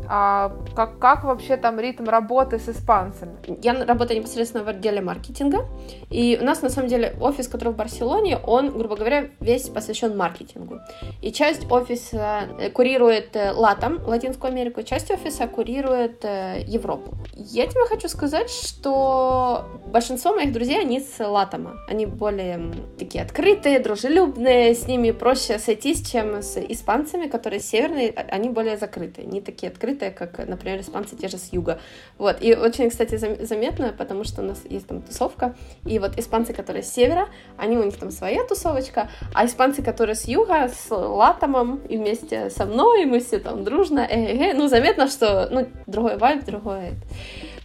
А 0.07 0.53
как, 0.77 0.99
как 0.99 1.25
вообще 1.25 1.57
там 1.57 1.81
ритм 1.81 2.05
работы 2.05 2.59
с 2.59 2.69
испанцами? 2.69 3.37
Я 3.63 3.85
работаю 3.85 4.19
непосредственно 4.19 4.63
в 4.63 4.69
отделе 4.69 5.01
маркетинга, 5.01 5.67
и 6.09 6.39
у 6.41 6.45
нас 6.45 6.63
на 6.63 6.71
самом 6.71 6.89
деле 6.89 7.17
офис, 7.21 7.49
который 7.49 7.73
в 7.73 7.77
Барселоне, 7.77 8.39
он, 8.39 8.71
грубо 8.71 8.97
говоря, 8.97 9.29
весь 9.41 9.69
посвящен 9.69 10.17
маркетингу. 10.17 10.81
И 11.21 11.33
часть 11.33 11.71
офиса 11.71 12.45
э, 12.59 12.71
курирует 12.71 13.35
э, 13.35 13.53
Латам, 13.53 14.01
Латинскую 14.07 14.53
Америку, 14.53 14.83
часть 14.83 15.11
офиса 15.11 15.49
курирует 15.49 16.25
э, 16.25 16.63
Европу. 16.67 17.15
Я 17.35 17.67
тебе 17.67 17.85
хочу 17.87 18.09
сказать, 18.09 18.51
что 18.51 19.65
большинство 19.87 20.33
моих 20.33 20.53
друзей, 20.53 20.81
они 20.81 21.01
с 21.01 21.19
Латама. 21.19 21.77
Они 21.89 22.07
более 22.07 22.73
такие 22.99 23.23
открытые, 23.25 23.81
дружелюбные, 23.81 24.75
с 24.75 24.87
ними 24.87 25.11
проще 25.11 25.59
сойтись, 25.59 26.09
чем 26.09 26.41
с 26.43 26.57
испанцами, 26.57 27.27
которые 27.27 27.61
северные, 27.61 28.11
а, 28.11 28.21
они 28.31 28.49
более 28.49 28.77
закрытые, 28.77 29.27
не 29.27 29.41
такие 29.41 29.71
открытые 29.71 29.88
открытая, 29.89 30.11
как, 30.11 30.47
например, 30.47 30.81
испанцы 30.81 31.17
те 31.17 31.29
же 31.29 31.39
с 31.39 31.53
юга. 31.53 31.79
Вот. 32.19 32.37
И 32.41 32.55
очень, 32.55 32.91
кстати, 32.91 33.17
заметно, 33.17 33.95
потому 33.97 34.25
что 34.25 34.43
у 34.43 34.45
нас 34.45 34.63
есть 34.69 34.87
там 34.87 35.03
тусовка, 35.03 35.55
и 35.87 35.99
вот 35.99 36.19
испанцы, 36.19 36.53
которые 36.53 36.83
с 36.83 36.93
севера, 36.93 37.29
они 37.57 37.77
у 37.77 37.85
них 37.85 37.97
там 37.97 38.11
своя 38.11 38.45
тусовочка, 38.45 39.09
а 39.35 39.47
испанцы, 39.47 39.83
которые 39.83 40.15
с 40.15 40.29
юга, 40.29 40.69
с 40.69 40.91
Латомом 40.91 41.81
и 41.89 41.97
вместе 41.97 42.51
со 42.51 42.67
мной, 42.67 43.07
мы 43.07 43.21
все 43.21 43.39
там 43.39 43.65
дружно, 43.65 44.01
э 44.01 44.33
-э 44.33 44.53
-э, 44.53 44.55
ну, 44.55 44.69
заметно, 44.69 45.09
что, 45.09 45.49
ну, 45.51 45.67
другой 45.87 46.17
вайб, 46.17 46.45
другой... 46.45 46.93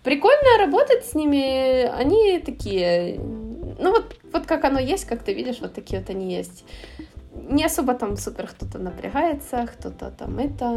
Прикольно 0.03 0.58
работать 0.60 1.06
с 1.06 1.15
ними, 1.15 1.86
они 2.00 2.39
такие, 2.39 3.20
ну 3.80 3.92
вот, 3.92 4.15
вот 4.34 4.46
как 4.46 4.65
оно 4.65 4.80
есть, 4.80 5.06
как 5.06 5.24
ты 5.24 5.34
видишь, 5.34 5.62
вот 5.62 5.74
такие 5.74 6.01
вот 6.01 6.10
они 6.10 6.36
есть 6.36 6.65
не 7.36 7.66
особо 7.66 7.94
там 7.94 8.18
супер 8.18 8.48
кто-то 8.48 8.80
напрягается, 8.80 9.68
кто-то 9.68 10.12
там 10.12 10.40
это, 10.40 10.70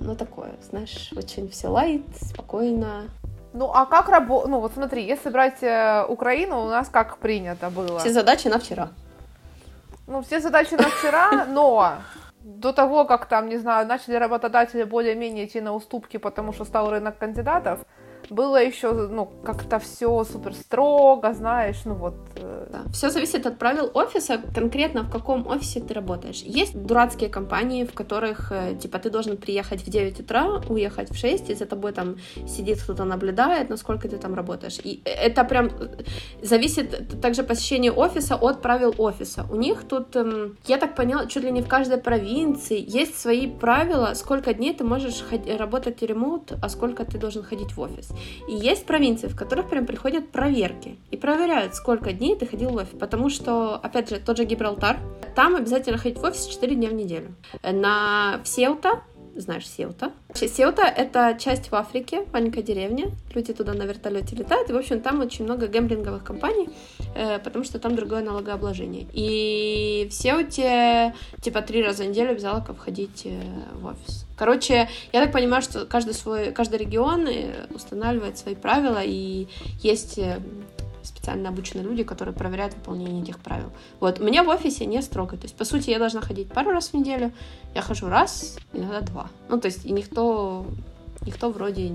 ну 0.00 0.14
такое, 0.16 0.50
знаешь, 0.68 1.12
очень 1.16 1.48
все 1.48 1.68
лайт, 1.68 2.02
спокойно. 2.20 3.04
Ну, 3.52 3.70
а 3.72 3.86
как 3.86 4.08
работать? 4.08 4.50
Ну, 4.50 4.60
вот 4.60 4.72
смотри, 4.74 5.04
если 5.04 5.30
брать 5.30 5.62
э, 5.62 6.04
Украину, 6.08 6.64
у 6.64 6.68
нас 6.68 6.88
как 6.88 7.18
принято 7.18 7.70
было? 7.70 8.00
Все 8.00 8.12
задачи 8.12 8.48
на 8.48 8.58
вчера. 8.58 8.88
Ну, 10.08 10.22
все 10.22 10.40
задачи 10.40 10.74
на 10.74 10.88
вчера, 10.88 11.46
но 11.48 11.94
до 12.40 12.72
того, 12.72 13.04
как 13.04 13.26
там, 13.26 13.48
не 13.48 13.56
знаю, 13.58 13.86
начали 13.86 14.16
работодатели 14.16 14.82
более-менее 14.82 15.46
идти 15.46 15.60
на 15.60 15.72
уступки, 15.72 16.16
потому 16.16 16.52
что 16.52 16.64
стал 16.64 16.90
рынок 16.90 17.16
кандидатов, 17.16 17.78
было 18.30 18.62
еще, 18.62 18.92
ну, 18.92 19.30
как-то 19.44 19.78
все 19.78 20.24
супер 20.24 20.54
строго, 20.54 21.32
знаешь, 21.34 21.82
ну 21.84 21.94
вот. 21.94 22.14
Э... 22.36 22.66
Да. 22.70 22.82
Все 22.92 23.10
зависит 23.10 23.46
от 23.46 23.58
правил 23.58 23.90
офиса, 23.94 24.40
конкретно 24.54 25.02
в 25.02 25.10
каком 25.10 25.46
офисе 25.46 25.80
ты 25.80 25.94
работаешь. 25.94 26.42
Есть 26.42 26.74
дурацкие 26.74 27.28
компании, 27.28 27.84
в 27.84 27.92
которых, 27.92 28.52
э, 28.52 28.74
типа, 28.76 28.98
ты 28.98 29.10
должен 29.10 29.36
приехать 29.36 29.82
в 29.82 29.90
9 29.90 30.20
утра, 30.20 30.60
уехать 30.68 31.10
в 31.10 31.16
6, 31.16 31.50
и 31.50 31.54
за 31.54 31.66
тобой 31.66 31.92
там 31.92 32.16
сидит 32.48 32.82
кто-то 32.82 33.04
наблюдает, 33.04 33.70
насколько 33.70 34.08
ты 34.08 34.16
там 34.16 34.34
работаешь. 34.34 34.78
И 34.84 35.02
это 35.04 35.44
прям 35.44 35.66
э, 35.66 36.02
зависит 36.42 37.20
также 37.20 37.42
посещение 37.42 37.92
офиса 37.92 38.36
от 38.36 38.62
правил 38.62 38.94
офиса. 38.98 39.46
У 39.50 39.56
них 39.56 39.84
тут, 39.88 40.16
эм, 40.16 40.56
я 40.66 40.78
так 40.78 40.96
поняла, 40.96 41.26
чуть 41.26 41.44
ли 41.44 41.52
не 41.52 41.62
в 41.62 41.68
каждой 41.68 41.98
провинции 41.98 42.84
есть 42.86 43.20
свои 43.20 43.46
правила, 43.46 44.14
сколько 44.14 44.54
дней 44.54 44.74
ты 44.74 44.84
можешь 44.84 45.24
работать 45.58 46.02
ремонт, 46.02 46.52
а 46.62 46.68
сколько 46.68 47.04
ты 47.04 47.18
должен 47.18 47.42
ходить 47.42 47.72
в 47.76 47.80
офис. 47.80 48.13
И 48.48 48.52
есть 48.52 48.86
провинции, 48.86 49.28
в 49.28 49.36
которых 49.36 49.68
прям 49.68 49.86
приходят 49.86 50.30
проверки 50.30 50.96
и 51.10 51.16
проверяют, 51.16 51.74
сколько 51.74 52.12
дней 52.12 52.36
ты 52.36 52.46
ходил 52.46 52.70
в 52.70 52.76
офис. 52.76 52.98
Потому 52.98 53.30
что, 53.30 53.76
опять 53.76 54.10
же, 54.10 54.18
тот 54.18 54.36
же 54.36 54.44
Гибралтар, 54.44 54.98
там 55.34 55.56
обязательно 55.56 55.98
ходить 55.98 56.18
в 56.18 56.24
офис 56.24 56.46
4 56.46 56.74
дня 56.74 56.88
в 56.88 56.94
неделю. 56.94 57.34
На 57.62 58.40
Сеута 58.44 59.02
знаешь 59.36 59.68
Сеута. 59.68 60.12
Сеута— 60.34 60.82
это 60.96 61.36
часть 61.38 61.70
в 61.70 61.74
Африке, 61.74 62.24
маленькая 62.32 62.62
деревня. 62.62 63.10
Люди 63.34 63.52
туда 63.52 63.74
на 63.74 63.82
вертолете 63.82 64.36
летают. 64.36 64.70
И, 64.70 64.72
в 64.72 64.76
общем, 64.76 65.00
там 65.00 65.20
очень 65.20 65.44
много 65.44 65.66
гэмблинговых 65.66 66.22
компаний, 66.24 66.68
э, 67.14 67.38
потому 67.38 67.64
что 67.64 67.78
там 67.78 67.96
другое 67.96 68.22
налогообложение. 68.22 69.06
И 69.12 70.08
в 70.10 70.14
Сеуте 70.14 71.14
типа 71.42 71.62
три 71.62 71.82
раза 71.82 72.04
в 72.04 72.08
неделю 72.08 72.34
взяла 72.34 72.60
входить 72.60 73.22
э, 73.24 73.40
в 73.74 73.86
офис. 73.86 74.23
Короче, 74.36 74.88
я 75.12 75.22
так 75.22 75.32
понимаю, 75.32 75.62
что 75.62 75.86
каждый 75.86 76.14
свой, 76.14 76.50
каждый 76.52 76.78
регион 76.78 77.26
э, 77.28 77.66
устанавливает 77.70 78.36
свои 78.36 78.54
правила, 78.54 79.00
и 79.02 79.46
есть 79.80 80.18
э, 80.18 80.40
специально 81.02 81.48
обученные 81.48 81.84
люди, 81.84 82.02
которые 82.02 82.34
проверяют 82.34 82.74
выполнение 82.74 83.22
этих 83.22 83.38
правил. 83.38 83.70
Вот, 84.00 84.18
меня 84.18 84.42
в 84.42 84.48
офисе 84.48 84.86
не 84.86 85.00
строго. 85.02 85.36
То 85.36 85.44
есть, 85.44 85.56
по 85.56 85.64
сути, 85.64 85.90
я 85.90 85.98
должна 85.98 86.20
ходить 86.20 86.48
пару 86.48 86.70
раз 86.70 86.88
в 86.88 86.94
неделю, 86.94 87.32
я 87.74 87.82
хожу 87.82 88.08
раз, 88.08 88.58
иногда 88.72 89.00
два. 89.00 89.28
Ну, 89.48 89.60
то 89.60 89.66
есть, 89.66 89.84
и 89.84 89.92
никто, 89.92 90.66
никто 91.24 91.50
вроде 91.50 91.90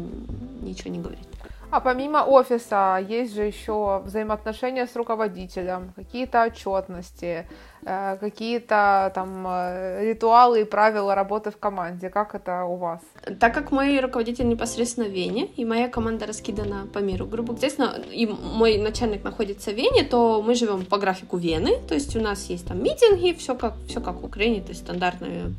ничего 0.61 0.91
не 0.91 0.99
говорит. 0.99 1.28
А 1.71 1.81
помимо 1.81 2.23
офиса 2.23 2.99
есть 3.07 3.35
же 3.35 3.43
еще 3.43 4.01
взаимоотношения 4.03 4.87
с 4.87 4.95
руководителем, 4.95 5.93
какие-то 5.95 6.43
отчетности, 6.45 7.47
э, 7.85 8.17
какие-то 8.19 9.11
там 9.13 9.45
э, 9.47 10.09
ритуалы 10.09 10.61
и 10.61 10.63
правила 10.63 11.13
работы 11.13 11.51
в 11.51 11.57
команде. 11.57 12.09
Как 12.09 12.33
это 12.33 12.63
у 12.63 12.75
вас? 12.75 13.01
Так 13.39 13.53
как 13.53 13.71
мой 13.71 13.99
руководитель 13.99 14.47
непосредственно 14.47 15.07
в 15.07 15.11
Вене, 15.11 15.45
и 15.57 15.63
моя 15.63 15.89
команда 15.89 16.25
раскидана 16.25 16.87
по 16.91 16.99
миру, 16.99 17.27
грубо 17.27 17.53
говоря, 17.53 17.69
и 18.11 18.25
мой 18.25 18.79
начальник 18.79 19.23
находится 19.23 19.69
в 19.69 19.75
Вене, 19.75 20.03
то 20.03 20.41
мы 20.41 20.55
живем 20.55 20.85
по 20.85 20.97
графику 20.97 21.37
Вены, 21.37 21.77
то 21.87 21.93
есть 21.93 22.15
у 22.15 22.19
нас 22.19 22.49
есть 22.49 22.67
там 22.67 22.81
митинги, 22.81 23.33
все 23.33 23.53
как, 23.53 23.75
все 23.87 24.01
как 24.01 24.21
в 24.21 24.25
Украине, 24.25 24.61
то 24.61 24.69
есть 24.69 24.81
стандартный 24.81 25.53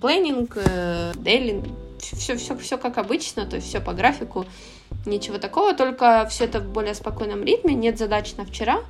планинг, 0.00 0.58
дейлинг, 1.16 1.66
все, 1.98 2.36
все, 2.36 2.56
все 2.56 2.78
как 2.78 2.98
обычно, 2.98 3.46
то 3.46 3.56
есть 3.56 3.68
все 3.68 3.80
по 3.80 3.92
графику, 3.92 4.46
ничего 5.06 5.38
такого, 5.38 5.74
только 5.74 6.26
все 6.30 6.44
это 6.44 6.60
в 6.60 6.68
более 6.68 6.94
спокойном 6.94 7.44
ритме, 7.44 7.74
нет 7.74 7.98
задач 7.98 8.34
на 8.36 8.44
вчера, 8.44 8.80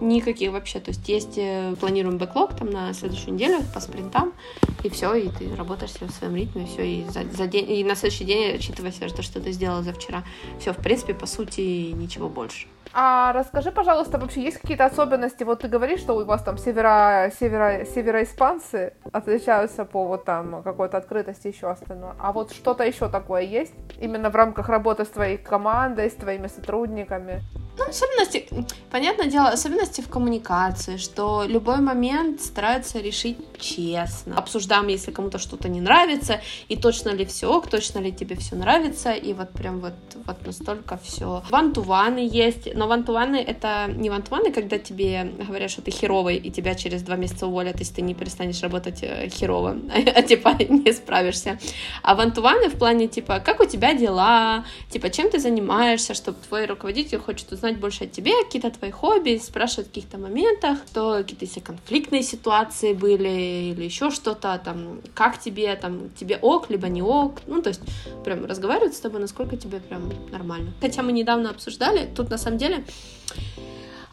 никаких 0.00 0.52
вообще, 0.52 0.80
то 0.80 0.90
есть 0.90 1.08
есть, 1.08 1.38
э, 1.38 1.74
планируем 1.80 2.18
бэклог 2.18 2.54
там 2.56 2.70
на 2.70 2.92
следующую 2.92 3.34
неделю 3.34 3.62
по 3.74 3.80
спринтам, 3.80 4.32
и 4.84 4.88
все, 4.88 5.14
и 5.14 5.28
ты 5.28 5.54
работаешь 5.56 5.92
в 5.92 6.10
своем 6.10 6.36
ритме, 6.36 6.66
все, 6.66 6.82
и, 6.82 7.04
за, 7.04 7.24
за 7.24 7.46
день, 7.46 7.70
и 7.70 7.84
на 7.84 7.94
следующий 7.94 8.24
день 8.24 8.54
отчитывайся 8.54 9.08
то, 9.08 9.22
что 9.22 9.40
ты 9.40 9.52
сделала 9.52 9.82
за 9.82 9.92
вчера. 9.92 10.24
Все, 10.60 10.72
в 10.72 10.78
принципе, 10.78 11.14
по 11.14 11.26
сути, 11.26 11.92
ничего 11.92 12.28
больше. 12.28 12.66
А 12.98 13.34
расскажи, 13.34 13.72
пожалуйста, 13.72 14.16
вообще 14.16 14.42
есть 14.42 14.56
какие-то 14.56 14.86
особенности? 14.86 15.44
Вот 15.44 15.60
ты 15.60 15.68
говоришь, 15.68 16.00
что 16.00 16.16
у 16.16 16.24
вас 16.24 16.42
там 16.42 16.56
северо, 16.56 17.30
северо, 17.38 17.84
североиспанцы 17.84 18.94
отличаются 19.12 19.84
по 19.84 20.06
вот 20.06 20.24
там 20.24 20.62
какой-то 20.62 20.96
открытости 20.96 21.48
еще 21.48 21.68
остальное. 21.68 22.14
А 22.18 22.32
вот 22.32 22.52
что-то 22.52 22.84
еще 22.84 23.10
такое 23.10 23.42
есть? 23.42 23.74
Именно 24.00 24.30
в 24.30 24.34
рамках 24.34 24.70
работы 24.70 25.04
с 25.04 25.08
твоей 25.08 25.36
командой, 25.36 26.08
с 26.08 26.14
твоими 26.14 26.46
сотрудниками? 26.46 27.42
Ну, 27.78 27.84
особенности, 27.84 28.48
понятное 28.90 29.26
дело, 29.26 29.48
особенности 29.48 30.00
в 30.00 30.08
коммуникации, 30.08 30.96
что 30.96 31.44
любой 31.46 31.80
момент 31.80 32.40
стараются 32.40 33.00
решить 33.00 33.36
честно. 33.58 34.38
Обсуждаем, 34.38 34.88
если 34.88 35.10
кому-то 35.10 35.38
что-то 35.38 35.68
не 35.68 35.80
нравится, 35.80 36.40
и 36.68 36.76
точно 36.76 37.10
ли 37.10 37.26
все 37.26 37.46
ок, 37.46 37.68
точно 37.68 37.98
ли 37.98 38.12
тебе 38.12 38.36
все 38.36 38.56
нравится, 38.56 39.12
и 39.12 39.34
вот 39.34 39.50
прям 39.50 39.80
вот, 39.80 39.94
вот 40.26 40.46
настолько 40.46 40.98
все. 41.02 41.42
Вантуваны 41.50 42.26
есть, 42.32 42.74
но 42.74 42.88
вантуваны 42.88 43.36
это 43.36 43.88
не 43.94 44.08
вантуваны, 44.08 44.52
когда 44.52 44.78
тебе 44.78 45.24
говорят, 45.46 45.70
что 45.70 45.82
ты 45.82 45.90
херовый, 45.90 46.36
и 46.36 46.50
тебя 46.50 46.74
через 46.74 47.02
два 47.02 47.16
месяца 47.16 47.46
уволят, 47.46 47.78
если 47.78 47.96
ты 47.96 48.02
не 48.02 48.14
перестанешь 48.14 48.62
работать 48.62 49.02
э, 49.02 49.28
херово, 49.28 49.76
а 50.14 50.22
типа 50.22 50.56
не 50.68 50.92
справишься. 50.92 51.58
А 52.02 52.14
вантуваны 52.14 52.70
в 52.70 52.78
плане 52.78 53.06
типа, 53.06 53.40
как 53.40 53.60
у 53.60 53.66
тебя 53.66 53.92
дела, 53.92 54.64
типа, 54.90 55.10
чем 55.10 55.30
ты 55.30 55.38
занимаешься, 55.38 56.14
чтобы 56.14 56.38
твой 56.48 56.64
руководитель 56.66 57.18
хочет 57.18 57.52
узнать 57.52 57.65
узнать 57.66 57.80
больше 57.80 58.04
о 58.04 58.06
тебе, 58.06 58.32
какие-то 58.44 58.70
твои 58.70 58.90
хобби, 58.90 59.40
спрашивать 59.42 59.86
о 59.86 59.88
каких-то 59.88 60.18
моментах, 60.18 60.78
то 60.92 61.18
какие-то 61.18 61.44
если 61.44 61.60
конфликтные 61.60 62.22
ситуации 62.22 62.92
были 62.92 63.72
или 63.72 63.84
еще 63.84 64.10
что-то, 64.10 64.60
там, 64.64 65.00
как 65.14 65.40
тебе, 65.40 65.74
там, 65.76 66.10
тебе 66.10 66.38
ок, 66.40 66.70
либо 66.70 66.88
не 66.88 67.02
ок, 67.02 67.40
ну, 67.46 67.62
то 67.62 67.70
есть 67.70 67.80
прям 68.24 68.44
разговаривать 68.44 68.94
с 68.94 69.00
тобой, 69.00 69.20
насколько 69.20 69.56
тебе 69.56 69.80
прям 69.80 70.12
нормально. 70.30 70.72
Хотя 70.80 71.02
мы 71.02 71.12
недавно 71.12 71.50
обсуждали, 71.50 72.08
тут 72.14 72.30
на 72.30 72.38
самом 72.38 72.58
деле 72.58 72.84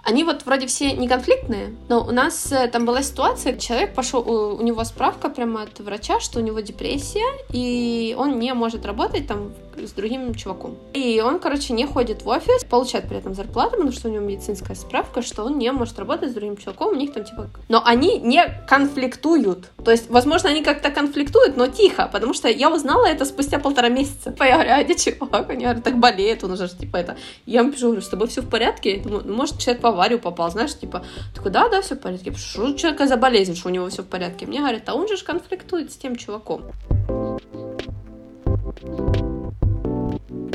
они 0.04 0.24
вот 0.24 0.46
вроде 0.46 0.66
все 0.66 0.92
не 0.94 1.08
конфликтные, 1.08 1.76
но 1.90 2.04
у 2.06 2.12
нас 2.12 2.52
э, 2.52 2.68
там 2.68 2.86
была 2.86 3.04
ситуация, 3.04 3.58
человек 3.58 3.94
пошел, 3.94 4.20
у 4.20 4.62
него 4.62 4.84
справка 4.84 5.30
прямо 5.30 5.62
от 5.62 5.80
врача, 5.80 6.20
что 6.20 6.40
у 6.40 6.42
него 6.42 6.60
депрессия, 6.60 7.26
и 7.54 8.16
он 8.18 8.40
не 8.40 8.54
может 8.54 8.86
работать 8.86 9.28
там 9.28 9.54
с 9.88 9.92
другим 9.92 10.34
чуваком. 10.36 10.78
И 10.94 11.22
он, 11.22 11.40
короче, 11.40 11.74
не 11.74 11.86
ходит 11.86 12.24
в 12.24 12.28
офис, 12.28 12.64
получает 12.64 13.08
при 13.08 13.18
этом 13.18 13.34
зарплату, 13.34 13.72
потому 13.72 13.92
что 13.92 14.10
у 14.10 14.12
него 14.12 14.24
медицинская 14.24 14.76
справка, 14.76 15.22
что 15.22 15.44
он 15.44 15.58
не 15.58 15.72
может 15.72 16.00
работать 16.00 16.32
с 16.32 16.34
другим 16.34 16.58
чуваком, 16.58 16.90
у 16.90 16.96
них 16.96 17.14
там 17.14 17.24
типа... 17.24 17.50
Но 17.70 17.82
они 17.86 18.20
не 18.20 18.44
конфликтуют. 18.68 19.70
То 19.84 19.92
есть, 19.92 20.10
возможно, 20.10 20.50
они 20.50 20.64
как-то 20.64 20.90
конфликтуют, 20.90 21.58
но 21.58 21.68
тихо, 21.68 22.10
потому 22.12 22.34
что 22.34 22.48
я 22.48 22.72
узнала 22.72 23.06
это 23.06 23.26
спустя 23.26 23.60
полтора 23.60 23.90
месяца. 23.90 24.36
Я 24.44 24.56
говорю, 24.56 24.72
а 24.72 24.84
где 24.84 24.96
чувак? 24.96 25.50
Они 25.50 25.64
говорят, 25.64 25.84
так 25.84 25.98
болеет, 25.98 26.44
он 26.44 26.52
уже, 26.52 26.68
типа, 26.70 26.98
это... 26.98 27.18
Я 27.46 27.62
ему 27.62 27.72
пишу, 27.72 27.88
говорю, 27.88 28.02
с 28.02 28.10
тобой 28.10 28.28
все 28.28 28.42
в 28.42 28.50
порядке? 28.50 29.02
Думаю, 29.04 29.24
ну, 29.26 29.34
может, 29.34 29.60
человек 29.60 29.82
по 29.82 29.90
аварию 29.90 30.20
попал, 30.20 30.52
знаешь, 30.52 30.78
типа, 30.78 31.04
такой, 31.34 31.52
да, 31.52 31.70
да, 31.70 31.82
все 31.82 31.96
в 31.96 32.00
порядке. 32.00 32.34
Что 32.34 32.66
у 32.66 32.74
человека 32.76 33.08
за 33.08 33.18
что 33.56 33.70
у 33.70 33.72
него 33.72 33.90
все 33.90 34.04
в 34.04 34.08
порядке? 34.08 34.46
Мне 34.46 34.60
говорят, 34.60 34.88
а 34.88 34.96
он 34.96 35.08
же 35.08 35.18
конфликтует 35.24 35.92
с 35.92 35.96
тем 35.96 36.16
чуваком. 36.16 36.64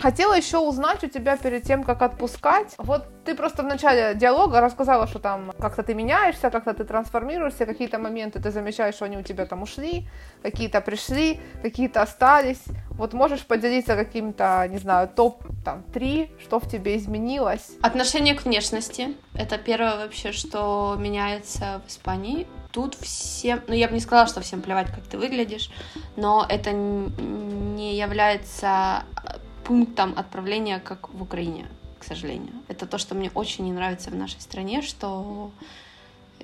Хотела 0.00 0.34
еще 0.34 0.58
узнать 0.58 1.02
у 1.04 1.08
тебя 1.08 1.36
перед 1.36 1.64
тем, 1.64 1.82
как 1.82 2.02
отпускать. 2.02 2.74
Вот 2.78 3.06
ты 3.24 3.34
просто 3.34 3.62
в 3.62 3.66
начале 3.66 4.14
диалога 4.14 4.60
рассказала, 4.60 5.06
что 5.06 5.18
там 5.18 5.52
как-то 5.58 5.82
ты 5.82 5.94
меняешься, 5.94 6.50
как-то 6.50 6.72
ты 6.72 6.84
трансформируешься, 6.84 7.66
какие-то 7.66 7.98
моменты 7.98 8.40
ты 8.40 8.50
замечаешь, 8.50 8.94
что 8.94 9.06
они 9.06 9.16
у 9.18 9.22
тебя 9.22 9.44
там 9.44 9.62
ушли, 9.62 10.08
какие-то 10.42 10.80
пришли, 10.80 11.40
какие-то 11.62 12.02
остались. 12.02 12.62
Вот 12.90 13.12
можешь 13.12 13.44
поделиться 13.44 13.96
каким-то, 13.96 14.66
не 14.68 14.78
знаю, 14.78 15.08
топ 15.08 15.42
там 15.64 15.82
три, 15.92 16.30
что 16.40 16.60
в 16.60 16.68
тебе 16.68 16.96
изменилось? 16.96 17.70
Отношение 17.82 18.34
к 18.34 18.44
внешности. 18.44 19.16
Это 19.34 19.58
первое 19.58 19.96
вообще, 19.96 20.32
что 20.32 20.96
меняется 20.98 21.82
в 21.86 21.90
Испании 21.90 22.46
тут 22.72 22.94
всем, 22.94 23.60
ну 23.66 23.74
я 23.74 23.88
бы 23.88 23.94
не 23.94 24.00
сказала, 24.00 24.28
что 24.28 24.40
всем 24.40 24.62
плевать, 24.62 24.88
как 24.88 25.04
ты 25.04 25.18
выглядишь, 25.18 25.70
но 26.16 26.46
это 26.48 26.72
не 26.72 27.96
является 27.96 29.02
пунктом 29.68 30.14
отправления, 30.16 30.81
как 30.81 31.11
в 31.12 31.22
Украине, 31.22 31.66
к 31.98 32.04
сожалению. 32.04 32.54
Это 32.68 32.87
то, 32.87 32.96
что 32.96 33.14
мне 33.14 33.31
очень 33.35 33.66
не 33.66 33.72
нравится 33.72 34.11
в 34.11 34.14
нашей 34.14 34.40
стране, 34.40 34.81
что 34.81 35.50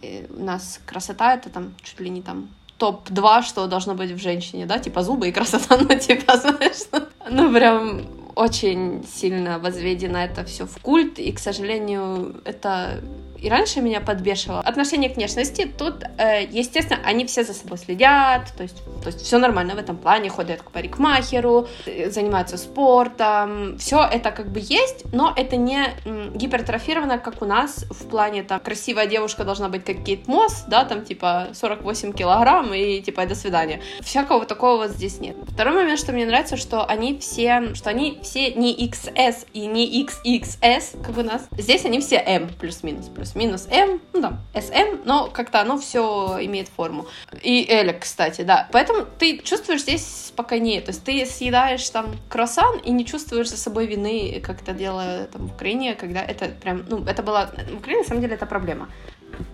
э, 0.02 0.26
у 0.28 0.44
нас 0.44 0.78
красота 0.84 1.34
это 1.34 1.48
там 1.48 1.74
чуть 1.82 2.00
ли 2.00 2.10
не 2.10 2.20
там 2.20 2.48
топ-2, 2.76 3.42
что 3.42 3.66
должно 3.66 3.94
быть 3.94 4.10
в 4.10 4.18
женщине, 4.18 4.66
да, 4.66 4.78
типа 4.78 5.02
зубы 5.02 5.28
и 5.28 5.32
красота, 5.32 5.78
ну, 5.88 5.98
типа, 5.98 6.37
знаешь, 6.37 7.06
ну, 7.30 7.50
прям 7.50 8.02
очень 8.34 9.06
сильно 9.06 9.58
возведено 9.58 10.18
это 10.18 10.44
все 10.44 10.66
в 10.66 10.76
культ, 10.82 11.18
и, 11.18 11.32
к 11.32 11.38
сожалению, 11.38 12.42
это 12.44 13.00
и 13.44 13.50
раньше 13.50 13.83
меня 13.83 14.00
подбешивало. 14.00 14.61
Отношение 14.61 15.11
к 15.11 15.16
внешности, 15.16 15.70
тут, 15.78 16.02
э, 16.16 16.44
естественно, 16.50 16.98
они 17.04 17.26
все 17.26 17.44
за 17.44 17.52
собой 17.52 17.76
следят, 17.76 18.52
то 18.57 18.62
есть, 18.62 18.83
то 19.02 19.09
есть 19.09 19.20
все 19.20 19.38
нормально 19.38 19.74
в 19.74 19.78
этом 19.78 19.98
плане, 19.98 20.30
ходят 20.30 20.62
к 20.62 20.70
парикмахеру, 20.70 21.68
э, 21.85 22.11
занимаются 22.11 22.57
спортом, 22.57 23.76
все 23.78 24.02
это 24.02 24.30
как 24.30 24.50
бы 24.50 24.61
есть, 24.61 25.04
но 25.12 25.35
это 25.37 25.57
не 25.57 25.88
гипертрофировано, 26.35 27.18
как 27.18 27.42
у 27.42 27.44
нас 27.44 27.85
в 27.90 28.09
плане, 28.09 28.42
там, 28.44 28.61
красивая 28.61 29.07
девушка 29.07 29.44
должна 29.44 29.68
быть 29.68 29.85
как 29.85 30.02
Кейт 30.04 30.26
Мосс, 30.26 30.64
да, 30.66 30.85
там, 30.87 31.04
типа, 31.04 31.48
48 31.52 32.14
килограмм 32.14 32.72
и, 32.72 33.02
типа, 33.02 33.26
до 33.26 33.35
свидания. 33.35 33.83
Всякого 34.00 34.46
такого 34.46 34.87
вот 34.87 34.90
здесь 34.92 35.20
нет. 35.20 35.37
Второй 35.48 35.74
момент, 35.74 35.98
что 35.98 36.12
мне 36.12 36.24
нравится, 36.24 36.57
что 36.57 36.85
они 36.87 37.18
все, 37.18 37.74
что 37.74 37.90
они 37.90 38.20
все 38.22 38.54
не 38.54 38.74
XS 38.88 39.46
и 39.52 39.66
не 39.66 40.02
XXS, 40.02 41.02
как 41.04 41.18
у 41.18 41.22
нас. 41.22 41.46
Здесь 41.59 41.85
они 41.85 42.00
все 42.00 42.16
M 42.16 42.48
плюс-минус, 42.59 43.09
плюс 43.09 43.33
минус 43.34 43.68
М, 43.70 44.00
ну 44.12 44.20
там, 44.20 44.40
SM, 44.54 45.02
но 45.04 45.28
как-то 45.28 45.60
оно 45.60 45.78
все 45.78 46.38
имеет 46.42 46.68
форму. 46.68 47.06
И 47.42 47.66
L, 47.68 47.94
кстати, 47.98 48.42
да. 48.42 48.68
Поэтому 48.72 49.06
ты 49.18 49.38
чувствуешь 49.38 49.82
здесь 49.82 50.06
спокойнее. 50.06 50.80
То 50.80 50.90
есть 50.90 51.04
ты 51.04 51.24
съедаешь 51.26 51.88
там 51.90 52.16
круассан 52.28 52.78
и 52.78 52.90
не 52.90 53.04
чувствуешь 53.04 53.50
за 53.50 53.56
собой 53.56 53.86
вины, 53.86 54.40
как 54.44 54.62
это 54.62 54.72
делала 54.72 55.28
там 55.32 55.48
в 55.48 55.54
Украине, 55.54 55.94
когда 55.94 56.20
это 56.20 56.48
прям, 56.48 56.84
ну, 56.88 57.04
это 57.04 57.22
было... 57.22 57.50
В 57.70 57.78
Украине, 57.78 58.02
на 58.02 58.08
самом 58.08 58.22
деле, 58.22 58.34
это 58.34 58.46
проблема. 58.46 58.88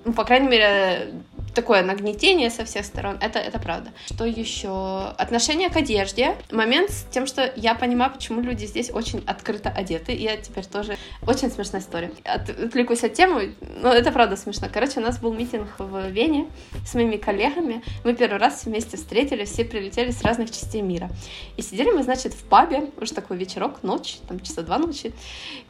Ну, 0.04 0.12
по 0.12 0.24
крайней 0.24 0.48
мере, 0.48 1.12
такое 1.54 1.82
нагнетение 1.82 2.50
со 2.50 2.64
всех 2.64 2.84
сторон, 2.84 3.18
это, 3.20 3.38
это 3.38 3.58
правда. 3.58 3.92
Что 4.06 4.24
еще? 4.24 5.14
Отношение 5.18 5.70
к 5.70 5.76
одежде. 5.76 6.36
Момент 6.50 6.90
с 6.90 7.04
тем, 7.10 7.26
что 7.26 7.52
я 7.56 7.74
понимаю, 7.74 8.12
почему 8.12 8.40
люди 8.40 8.64
здесь 8.66 8.90
очень 8.92 9.22
открыто 9.26 9.68
одеты. 9.70 10.12
Я 10.12 10.36
теперь 10.36 10.66
тоже... 10.66 10.96
Очень 11.26 11.50
смешная 11.50 11.80
история. 11.80 12.12
От, 12.24 12.50
отвлекусь 12.50 13.04
от 13.04 13.14
темы, 13.14 13.54
но 13.82 13.92
это 13.92 14.12
правда 14.12 14.36
смешно. 14.36 14.68
Короче, 14.72 15.00
у 15.00 15.02
нас 15.02 15.18
был 15.18 15.32
митинг 15.32 15.68
в 15.78 16.08
Вене 16.08 16.48
с 16.86 16.94
моими 16.94 17.16
коллегами. 17.16 17.82
Мы 18.04 18.14
первый 18.14 18.38
раз 18.38 18.64
вместе 18.64 18.96
встретились, 18.96 19.50
все 19.50 19.64
прилетели 19.64 20.10
с 20.10 20.22
разных 20.22 20.50
частей 20.50 20.82
мира. 20.82 21.10
И 21.56 21.62
сидели 21.62 21.90
мы, 21.90 22.02
значит, 22.02 22.34
в 22.34 22.44
пабе, 22.44 22.90
уже 23.00 23.12
такой 23.12 23.36
вечерок, 23.36 23.82
ночь, 23.82 24.18
там 24.28 24.40
часа 24.40 24.62
два 24.62 24.78
ночи. 24.78 25.12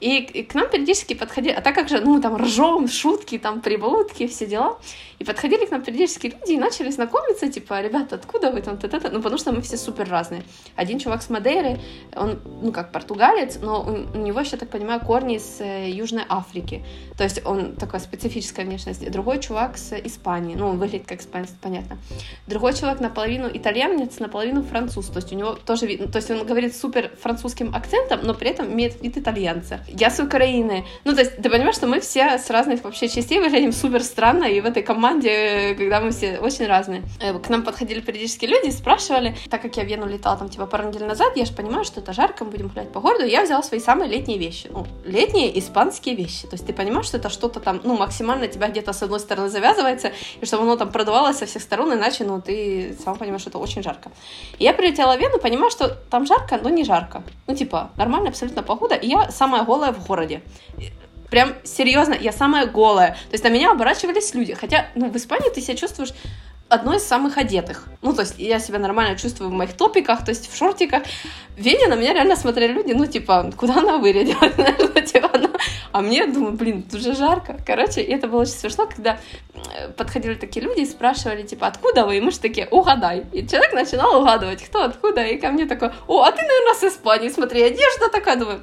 И, 0.01 0.19
и 0.19 0.43
к 0.43 0.55
нам 0.55 0.69
периодически 0.69 1.15
подходили, 1.15 1.53
а 1.53 1.61
так 1.61 1.75
как 1.75 1.89
же, 1.89 2.01
ну, 2.01 2.15
мы 2.15 2.21
там 2.21 2.37
ржем, 2.37 2.89
шутки, 2.89 3.39
там, 3.39 3.61
прибаутки, 3.61 4.27
все 4.27 4.47
дела. 4.47 4.79
И 5.19 5.25
подходили 5.25 5.67
к 5.67 5.71
нам 5.71 5.80
периодически 5.81 6.29
люди 6.29 6.53
и 6.53 6.59
начали 6.59 6.91
знакомиться, 6.91 7.49
типа, 7.49 7.81
ребята, 7.81 8.17
откуда 8.17 8.51
вы 8.51 8.63
там, 8.63 8.77
т 8.79 8.87
-т 8.87 9.01
-т? 9.01 9.11
ну, 9.13 9.23
потому 9.23 9.39
что 9.39 9.53
мы 9.53 9.61
все 9.61 9.77
супер 9.77 10.09
разные. 10.09 10.43
Один 10.77 10.99
чувак 10.99 11.23
с 11.23 11.31
Мадейры, 11.31 11.79
он, 12.17 12.39
ну, 12.63 12.73
как 12.73 12.93
португалец, 12.93 13.59
но 13.63 13.83
у, 14.15 14.19
него, 14.19 14.41
еще 14.41 14.57
так 14.57 14.69
понимаю, 14.71 15.01
корни 15.01 15.39
с 15.39 15.61
э, 15.61 15.91
Южной 15.91 16.25
Африки, 16.29 16.83
то 17.17 17.25
есть 17.25 17.41
он 17.45 17.77
такая 17.77 18.01
специфическая 18.01 18.67
внешность. 18.67 19.11
Другой 19.11 19.39
чувак 19.39 19.79
с 19.79 19.93
Испании, 20.07 20.57
ну, 20.57 20.69
он 20.69 20.79
выглядит 20.79 21.07
как 21.07 21.21
испанец, 21.21 21.51
понятно. 21.61 21.99
Другой 22.47 22.73
человек 22.75 23.01
наполовину 23.01 23.49
итальянец, 23.53 24.19
наполовину 24.19 24.63
француз, 24.63 25.07
то 25.07 25.19
есть 25.19 25.33
у 25.33 25.37
него 25.37 25.53
тоже 25.55 25.87
вид, 25.87 26.13
то 26.13 26.19
есть 26.19 26.31
он 26.31 26.47
говорит 26.47 26.77
супер 26.77 27.11
французским 27.23 27.75
акцентом, 27.75 28.21
но 28.23 28.35
при 28.35 28.51
этом 28.51 28.67
имеет 28.73 29.03
вид 29.03 29.17
итальянца. 29.19 29.81
Я 29.89 30.11
с 30.11 30.21
Украины, 30.21 30.85
ну, 31.05 31.15
то 31.15 31.21
есть 31.21 31.37
ты 31.37 31.51
понимаешь, 31.51 31.77
что 31.77 31.87
мы 31.87 32.01
все 32.01 32.39
с 32.39 32.51
разных 32.51 32.85
вообще 32.85 33.09
частей 33.09 33.39
выглядим 33.41 33.73
супер 33.73 34.03
странно, 34.03 34.45
и 34.45 34.61
в 34.61 34.67
этой 34.67 34.83
команде, 34.83 35.31
когда 35.77 36.01
мы 36.01 36.11
все 36.11 36.39
очень 36.39 36.67
разные. 36.67 37.03
Э, 37.21 37.39
к 37.39 37.49
нам 37.49 37.63
подходили 37.63 38.01
периодически 38.01 38.47
люди 38.47 38.69
и 38.69 38.73
спрашивали, 38.73 39.37
так 39.49 39.63
как 39.63 39.77
я 39.77 39.85
в 39.85 39.87
Вену 39.87 40.07
летала 40.07 40.37
там 40.37 40.49
типа 40.49 40.67
пару 40.67 40.89
недель 40.89 41.05
назад, 41.05 41.37
я 41.37 41.45
же 41.45 41.53
понимаю, 41.53 41.85
что 41.85 42.01
это 42.01 42.13
жарко, 42.13 42.45
мы 42.45 42.51
будем 42.51 42.69
гулять 42.69 42.93
по 42.93 43.01
городу, 43.01 43.25
я 43.27 43.43
взяла 43.43 43.63
свои 43.63 43.81
самые 43.81 44.11
летние 44.11 44.39
вещи. 44.39 44.69
Ну, 44.73 44.87
летние 45.05 45.59
испанские 45.59 46.15
вещи. 46.15 46.43
То 46.43 46.55
есть 46.55 46.67
ты 46.67 46.73
понимаешь, 46.73 47.07
что 47.07 47.17
это 47.17 47.29
что-то 47.31 47.61
там, 47.61 47.81
ну, 47.85 47.97
максимально 47.97 48.49
тебя 48.49 48.69
где-то 48.69 48.93
с 48.93 49.03
одной 49.03 49.21
стороны 49.21 49.49
завязывается, 49.49 50.13
и 50.41 50.47
чтобы 50.47 50.63
оно 50.63 50.77
там 50.77 50.91
продувалось 50.93 51.39
со 51.39 51.47
всех 51.47 51.63
сторон, 51.63 51.93
иначе, 51.93 52.25
ну, 52.25 52.41
ты 52.41 52.97
сам 53.05 53.17
понимаешь, 53.17 53.43
что 53.43 53.51
это 53.51 53.59
очень 53.59 53.83
жарко. 53.83 54.11
И 54.59 54.65
я 54.65 54.73
прилетела 54.73 55.17
в 55.17 55.21
Вену, 55.21 55.39
понимаю, 55.39 55.71
что 55.71 55.89
там 55.89 56.27
жарко, 56.27 56.59
но 56.63 56.69
не 56.69 56.85
жарко. 56.85 57.23
Ну, 57.47 57.55
типа, 57.55 57.91
нормальная 57.97 58.31
абсолютно 58.31 58.63
погода, 58.63 58.95
и 58.95 59.09
я 59.09 59.31
самая 59.31 59.65
голая 59.65 59.93
в 59.93 60.07
городе. 60.07 60.43
Прям 61.31 61.55
серьезно, 61.65 62.15
я 62.15 62.33
самая 62.33 62.67
голая. 62.67 63.11
То 63.31 63.33
есть 63.33 63.45
на 63.45 63.49
меня 63.49 63.71
оборачивались 63.71 64.35
люди. 64.35 64.55
Хотя, 64.55 64.87
ну, 64.95 65.11
в 65.11 65.17
Испании 65.17 65.51
ты 65.51 65.61
себя 65.61 65.77
чувствуешь 65.77 66.13
одной 66.71 66.97
из 66.97 67.07
самых 67.07 67.37
одетых. 67.37 67.89
Ну, 68.01 68.13
то 68.13 68.23
есть 68.23 68.37
я 68.39 68.61
себя 68.61 68.79
нормально 68.79 69.19
чувствую 69.19 69.51
в 69.51 69.53
моих 69.53 69.73
топиках, 69.77 70.25
то 70.25 70.31
есть 70.31 70.51
в 70.51 70.57
шортиках. 70.57 71.03
В 71.57 71.61
Вене 71.61 71.89
на 71.89 71.97
меня 71.97 72.15
реально 72.15 72.37
смотрели 72.37 72.73
люди, 72.73 72.93
ну, 72.93 73.07
типа, 73.07 73.53
куда 73.57 73.79
она 73.79 73.99
вырядилась? 73.99 74.55
типа, 75.13 75.31
а 75.93 76.01
мне, 76.01 76.27
думаю, 76.27 76.53
блин, 76.53 76.85
тут 76.85 77.03
же 77.03 77.15
жарко. 77.15 77.57
Короче, 77.67 78.01
это 78.01 78.29
было 78.29 78.43
очень 78.43 78.53
смешно, 78.53 78.87
когда 78.87 79.19
э, 79.77 79.89
подходили 79.89 80.35
такие 80.35 80.65
люди 80.65 80.81
и 80.81 80.87
спрашивали, 80.87 81.43
типа, 81.43 81.67
откуда 81.67 82.07
вы? 82.07 82.19
И 82.19 82.21
мы 82.21 82.31
же 82.31 82.39
такие, 82.39 82.69
угадай. 82.71 83.25
И 83.33 83.47
человек 83.47 83.73
начинал 83.73 84.23
угадывать, 84.23 84.63
кто 84.63 84.85
откуда, 84.85 85.25
и 85.25 85.39
ко 85.39 85.51
мне 85.51 85.67
такой, 85.67 85.91
о, 86.07 86.23
а 86.23 86.31
ты, 86.31 86.43
наверное, 86.43 86.75
с 86.75 86.85
Испании, 86.85 87.29
смотри, 87.29 87.63
одежда 87.63 88.09
такая, 88.13 88.37
думаю, 88.37 88.63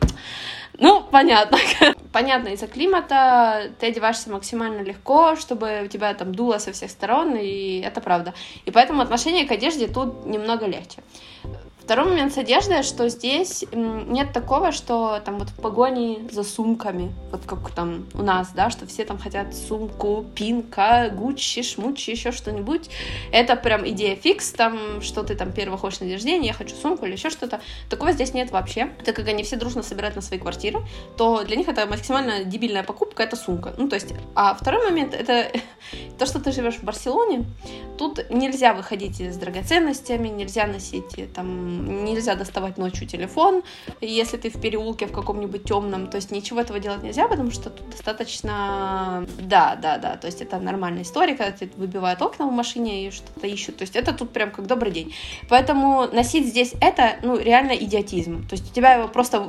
ну, 0.80 1.04
понятно. 1.12 1.58
Понятно, 2.14 2.50
из-за 2.50 2.68
климата 2.68 3.72
ты 3.80 3.88
одеваешься 3.88 4.30
максимально 4.32 4.82
легко, 4.82 5.36
чтобы 5.36 5.84
у 5.86 5.88
тебя 5.88 6.14
там 6.14 6.34
дуло 6.34 6.58
со 6.58 6.72
всех 6.72 6.90
сторон, 6.90 7.36
и 7.36 7.80
это 7.80 8.02
правда. 8.02 8.34
И 8.66 8.72
поэтому 8.72 9.02
отношение 9.02 9.46
к 9.46 9.52
одежде 9.52 9.88
тут 9.88 10.26
немного 10.26 10.66
легче. 10.66 11.02
Второй 11.88 12.10
момент 12.10 12.34
с 12.34 12.38
одеждой, 12.38 12.84
что 12.84 13.08
здесь 13.08 13.64
нет 13.72 14.34
такого, 14.34 14.74
что 14.74 15.22
там 15.24 15.40
вот 15.40 15.48
в 15.48 15.56
погоне 15.56 16.28
за 16.30 16.44
сумками, 16.44 17.14
вот 17.32 17.46
как 17.46 17.72
там 17.72 18.08
у 18.14 18.24
нас, 18.24 18.50
да, 18.54 18.70
что 18.70 18.86
все 18.86 19.06
там 19.06 19.18
хотят 19.18 19.56
сумку, 19.56 20.26
пинка, 20.36 21.10
гуччи, 21.10 21.64
шмучи, 21.64 22.12
еще 22.12 22.34
что-нибудь. 22.34 22.90
Это 23.32 23.56
прям 23.56 23.88
идея 23.88 24.18
фикс, 24.18 24.52
там, 24.52 25.02
что 25.02 25.24
ты 25.24 25.34
там 25.34 25.54
первый 25.54 25.78
хочешь 25.78 26.02
на 26.02 26.08
день 26.08 26.16
рождения, 26.16 26.48
я 26.48 26.54
хочу 26.54 26.76
сумку 26.76 27.06
или 27.06 27.14
еще 27.14 27.30
что-то. 27.30 27.62
Такого 27.90 28.12
здесь 28.12 28.34
нет 28.34 28.52
вообще. 28.52 28.90
Так 29.06 29.16
как 29.16 29.30
они 29.30 29.44
все 29.44 29.56
дружно 29.56 29.82
собирают 29.82 30.18
на 30.18 30.22
свои 30.22 30.40
квартиры, 30.40 30.82
то 31.16 31.46
для 31.46 31.56
них 31.56 31.70
это 31.70 31.86
максимально 31.86 32.44
дебильная 32.44 32.84
покупка, 32.84 33.24
это 33.24 33.38
сумка. 33.38 33.74
Ну, 33.78 33.88
то 33.88 33.96
есть, 33.96 34.14
а 34.36 34.56
второй 34.56 34.84
момент, 34.84 35.14
это 35.14 35.50
то, 36.20 36.26
что 36.26 36.42
ты 36.42 36.52
живешь 36.52 36.76
в 36.76 36.84
Барселоне, 36.84 37.46
тут 37.98 38.30
нельзя 38.30 38.74
выходить 38.74 39.22
с 39.22 39.38
драгоценностями, 39.38 40.28
нельзя 40.28 40.68
носить 40.68 41.34
там 41.34 41.77
нельзя 41.86 42.36
доставать 42.36 42.78
ночью 42.78 43.08
телефон, 43.08 43.64
если 44.02 44.38
ты 44.38 44.50
в 44.50 44.60
переулке 44.60 45.08
в 45.08 45.12
каком-нибудь 45.12 45.64
темном, 45.64 46.08
то 46.08 46.18
есть 46.18 46.32
ничего 46.32 46.62
этого 46.62 46.80
делать 46.80 47.04
нельзя, 47.04 47.28
потому 47.28 47.52
что 47.52 47.70
тут 47.70 47.90
достаточно, 47.90 49.26
да, 49.40 49.76
да, 49.76 49.98
да, 49.98 50.16
то 50.18 50.28
есть 50.28 50.42
это 50.42 50.60
нормальная 50.60 51.04
история, 51.04 51.36
когда 51.36 51.52
ты 51.52 51.70
выбивают 51.78 52.22
окна 52.22 52.48
в 52.48 52.52
машине 52.52 53.08
и 53.08 53.12
что-то 53.12 53.48
ищут, 53.48 53.78
то 53.78 53.84
есть 53.84 53.96
это 53.96 54.14
тут 54.14 54.32
прям 54.32 54.52
как 54.52 54.68
добрый 54.68 54.92
день. 54.92 55.14
Поэтому 55.50 56.08
носить 56.12 56.48
здесь 56.48 56.74
это, 56.82 57.18
ну, 57.22 57.38
реально 57.38 57.72
идиотизм, 57.72 58.48
то 58.48 58.54
есть 58.54 58.72
у 58.72 58.74
тебя 58.74 58.94
его 58.94 59.08
просто 59.08 59.48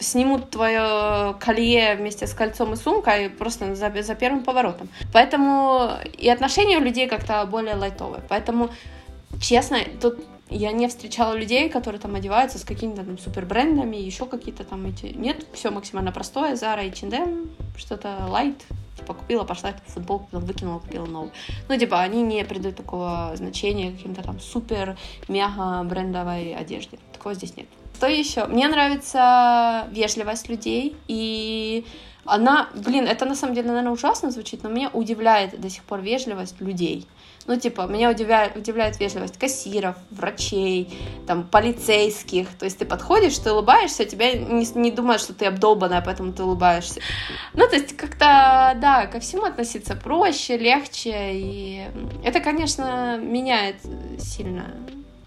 снимут 0.00 0.50
твое 0.50 1.34
колье 1.40 1.96
вместе 1.96 2.26
с 2.26 2.34
кольцом 2.34 2.72
и 2.72 2.76
сумкой 2.76 3.30
просто 3.30 3.74
за, 3.74 3.92
за 4.02 4.14
первым 4.14 4.42
поворотом. 4.42 4.88
Поэтому 5.12 5.90
и 6.18 6.28
отношения 6.28 6.78
у 6.78 6.80
людей 6.80 7.08
как-то 7.08 7.44
более 7.46 7.74
лайтовые. 7.74 8.22
Поэтому, 8.28 8.70
честно, 9.40 9.78
тут 10.00 10.24
я 10.52 10.72
не 10.72 10.88
встречала 10.88 11.34
людей, 11.34 11.68
которые 11.68 12.00
там 12.00 12.14
одеваются 12.14 12.58
с 12.58 12.64
какими-то 12.64 13.04
там 13.04 13.18
супер 13.18 13.46
брендами, 13.46 13.96
еще 13.96 14.26
какие-то 14.26 14.64
там 14.64 14.86
эти. 14.86 15.06
Нет, 15.06 15.46
все 15.52 15.70
максимально 15.70 16.12
простое. 16.12 16.54
Zara, 16.54 16.86
H&M, 16.88 17.50
что-то 17.76 18.08
light. 18.28 18.60
Типа 18.98 19.14
купила, 19.14 19.44
пошла 19.44 19.70
эту 19.70 19.80
футболку, 19.86 20.26
потом 20.30 20.46
выкинула, 20.46 20.78
купила 20.78 21.06
новую. 21.06 21.32
Ну, 21.68 21.78
типа, 21.78 22.00
они 22.00 22.22
не 22.22 22.44
придают 22.44 22.76
такого 22.76 23.32
значения 23.34 23.92
каким-то 23.92 24.22
там 24.22 24.38
супер 24.40 24.96
мега 25.28 25.82
брендовой 25.84 26.54
одежде. 26.54 26.98
Такого 27.12 27.34
здесь 27.34 27.56
нет. 27.56 27.66
Что 27.96 28.08
еще? 28.08 28.46
Мне 28.46 28.68
нравится 28.68 29.86
вежливость 29.92 30.48
людей 30.48 30.96
и 31.06 31.86
она, 32.24 32.68
блин, 32.74 33.06
это 33.06 33.24
на 33.24 33.34
самом 33.34 33.54
деле, 33.54 33.68
наверное, 33.68 33.92
ужасно 33.92 34.30
звучит, 34.30 34.62
но 34.62 34.70
меня 34.70 34.90
удивляет 34.92 35.60
до 35.60 35.68
сих 35.68 35.82
пор 35.82 36.00
вежливость 36.00 36.60
людей. 36.60 37.06
Ну, 37.46 37.58
типа, 37.58 37.86
меня 37.88 38.10
удивляет, 38.10 38.56
удивляет 38.56 39.00
вежливость 39.00 39.36
кассиров, 39.36 39.96
врачей, 40.10 40.96
там, 41.26 41.42
полицейских. 41.42 42.48
То 42.56 42.66
есть 42.66 42.78
ты 42.78 42.84
подходишь, 42.84 43.36
ты 43.38 43.50
улыбаешься, 43.50 44.04
тебя 44.04 44.32
не, 44.32 44.64
не 44.76 44.90
думают, 44.92 45.20
что 45.20 45.34
ты 45.34 45.46
обдолбанная, 45.46 46.02
поэтому 46.02 46.32
ты 46.32 46.44
улыбаешься. 46.44 47.00
Ну, 47.54 47.66
то 47.66 47.74
есть 47.74 47.96
как-то, 47.96 48.76
да, 48.80 49.06
ко 49.06 49.18
всему 49.18 49.44
относиться 49.44 49.96
проще, 49.96 50.56
легче. 50.56 51.32
И 51.32 51.88
это, 52.22 52.38
конечно, 52.38 53.18
меняет 53.18 53.76
сильно. 54.20 54.66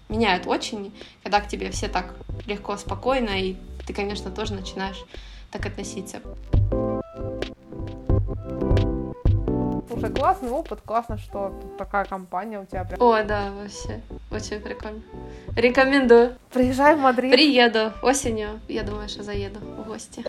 Меняет 0.08 0.46
очень, 0.46 0.94
когда 1.22 1.40
к 1.40 1.48
тебе 1.48 1.70
все 1.70 1.88
так 1.88 2.14
легко, 2.46 2.76
спокойно, 2.76 3.30
и 3.30 3.56
ты, 3.86 3.92
конечно, 3.92 4.30
тоже 4.30 4.54
начинаешь 4.54 5.04
так 5.50 5.66
относиться. 5.66 6.22
Слушай, 9.98 10.14
классный 10.14 10.50
опыт, 10.50 10.80
классно, 10.84 11.16
что 11.16 11.58
тут 11.58 11.78
такая 11.78 12.04
компания 12.04 12.60
у 12.60 12.66
тебя. 12.66 12.84
Прям... 12.84 13.00
О, 13.00 13.22
да, 13.22 13.50
вообще, 13.50 14.02
очень 14.30 14.60
прикольно. 14.60 15.00
Рекомендую. 15.56 16.36
Приезжай 16.52 16.96
в 16.96 16.98
Мадрид. 16.98 17.32
Приеду 17.32 17.94
осенью, 18.02 18.60
я 18.68 18.82
думаю, 18.82 19.08
что 19.08 19.22
заеду 19.22 19.58
в 19.60 19.86
гости. 19.86 20.22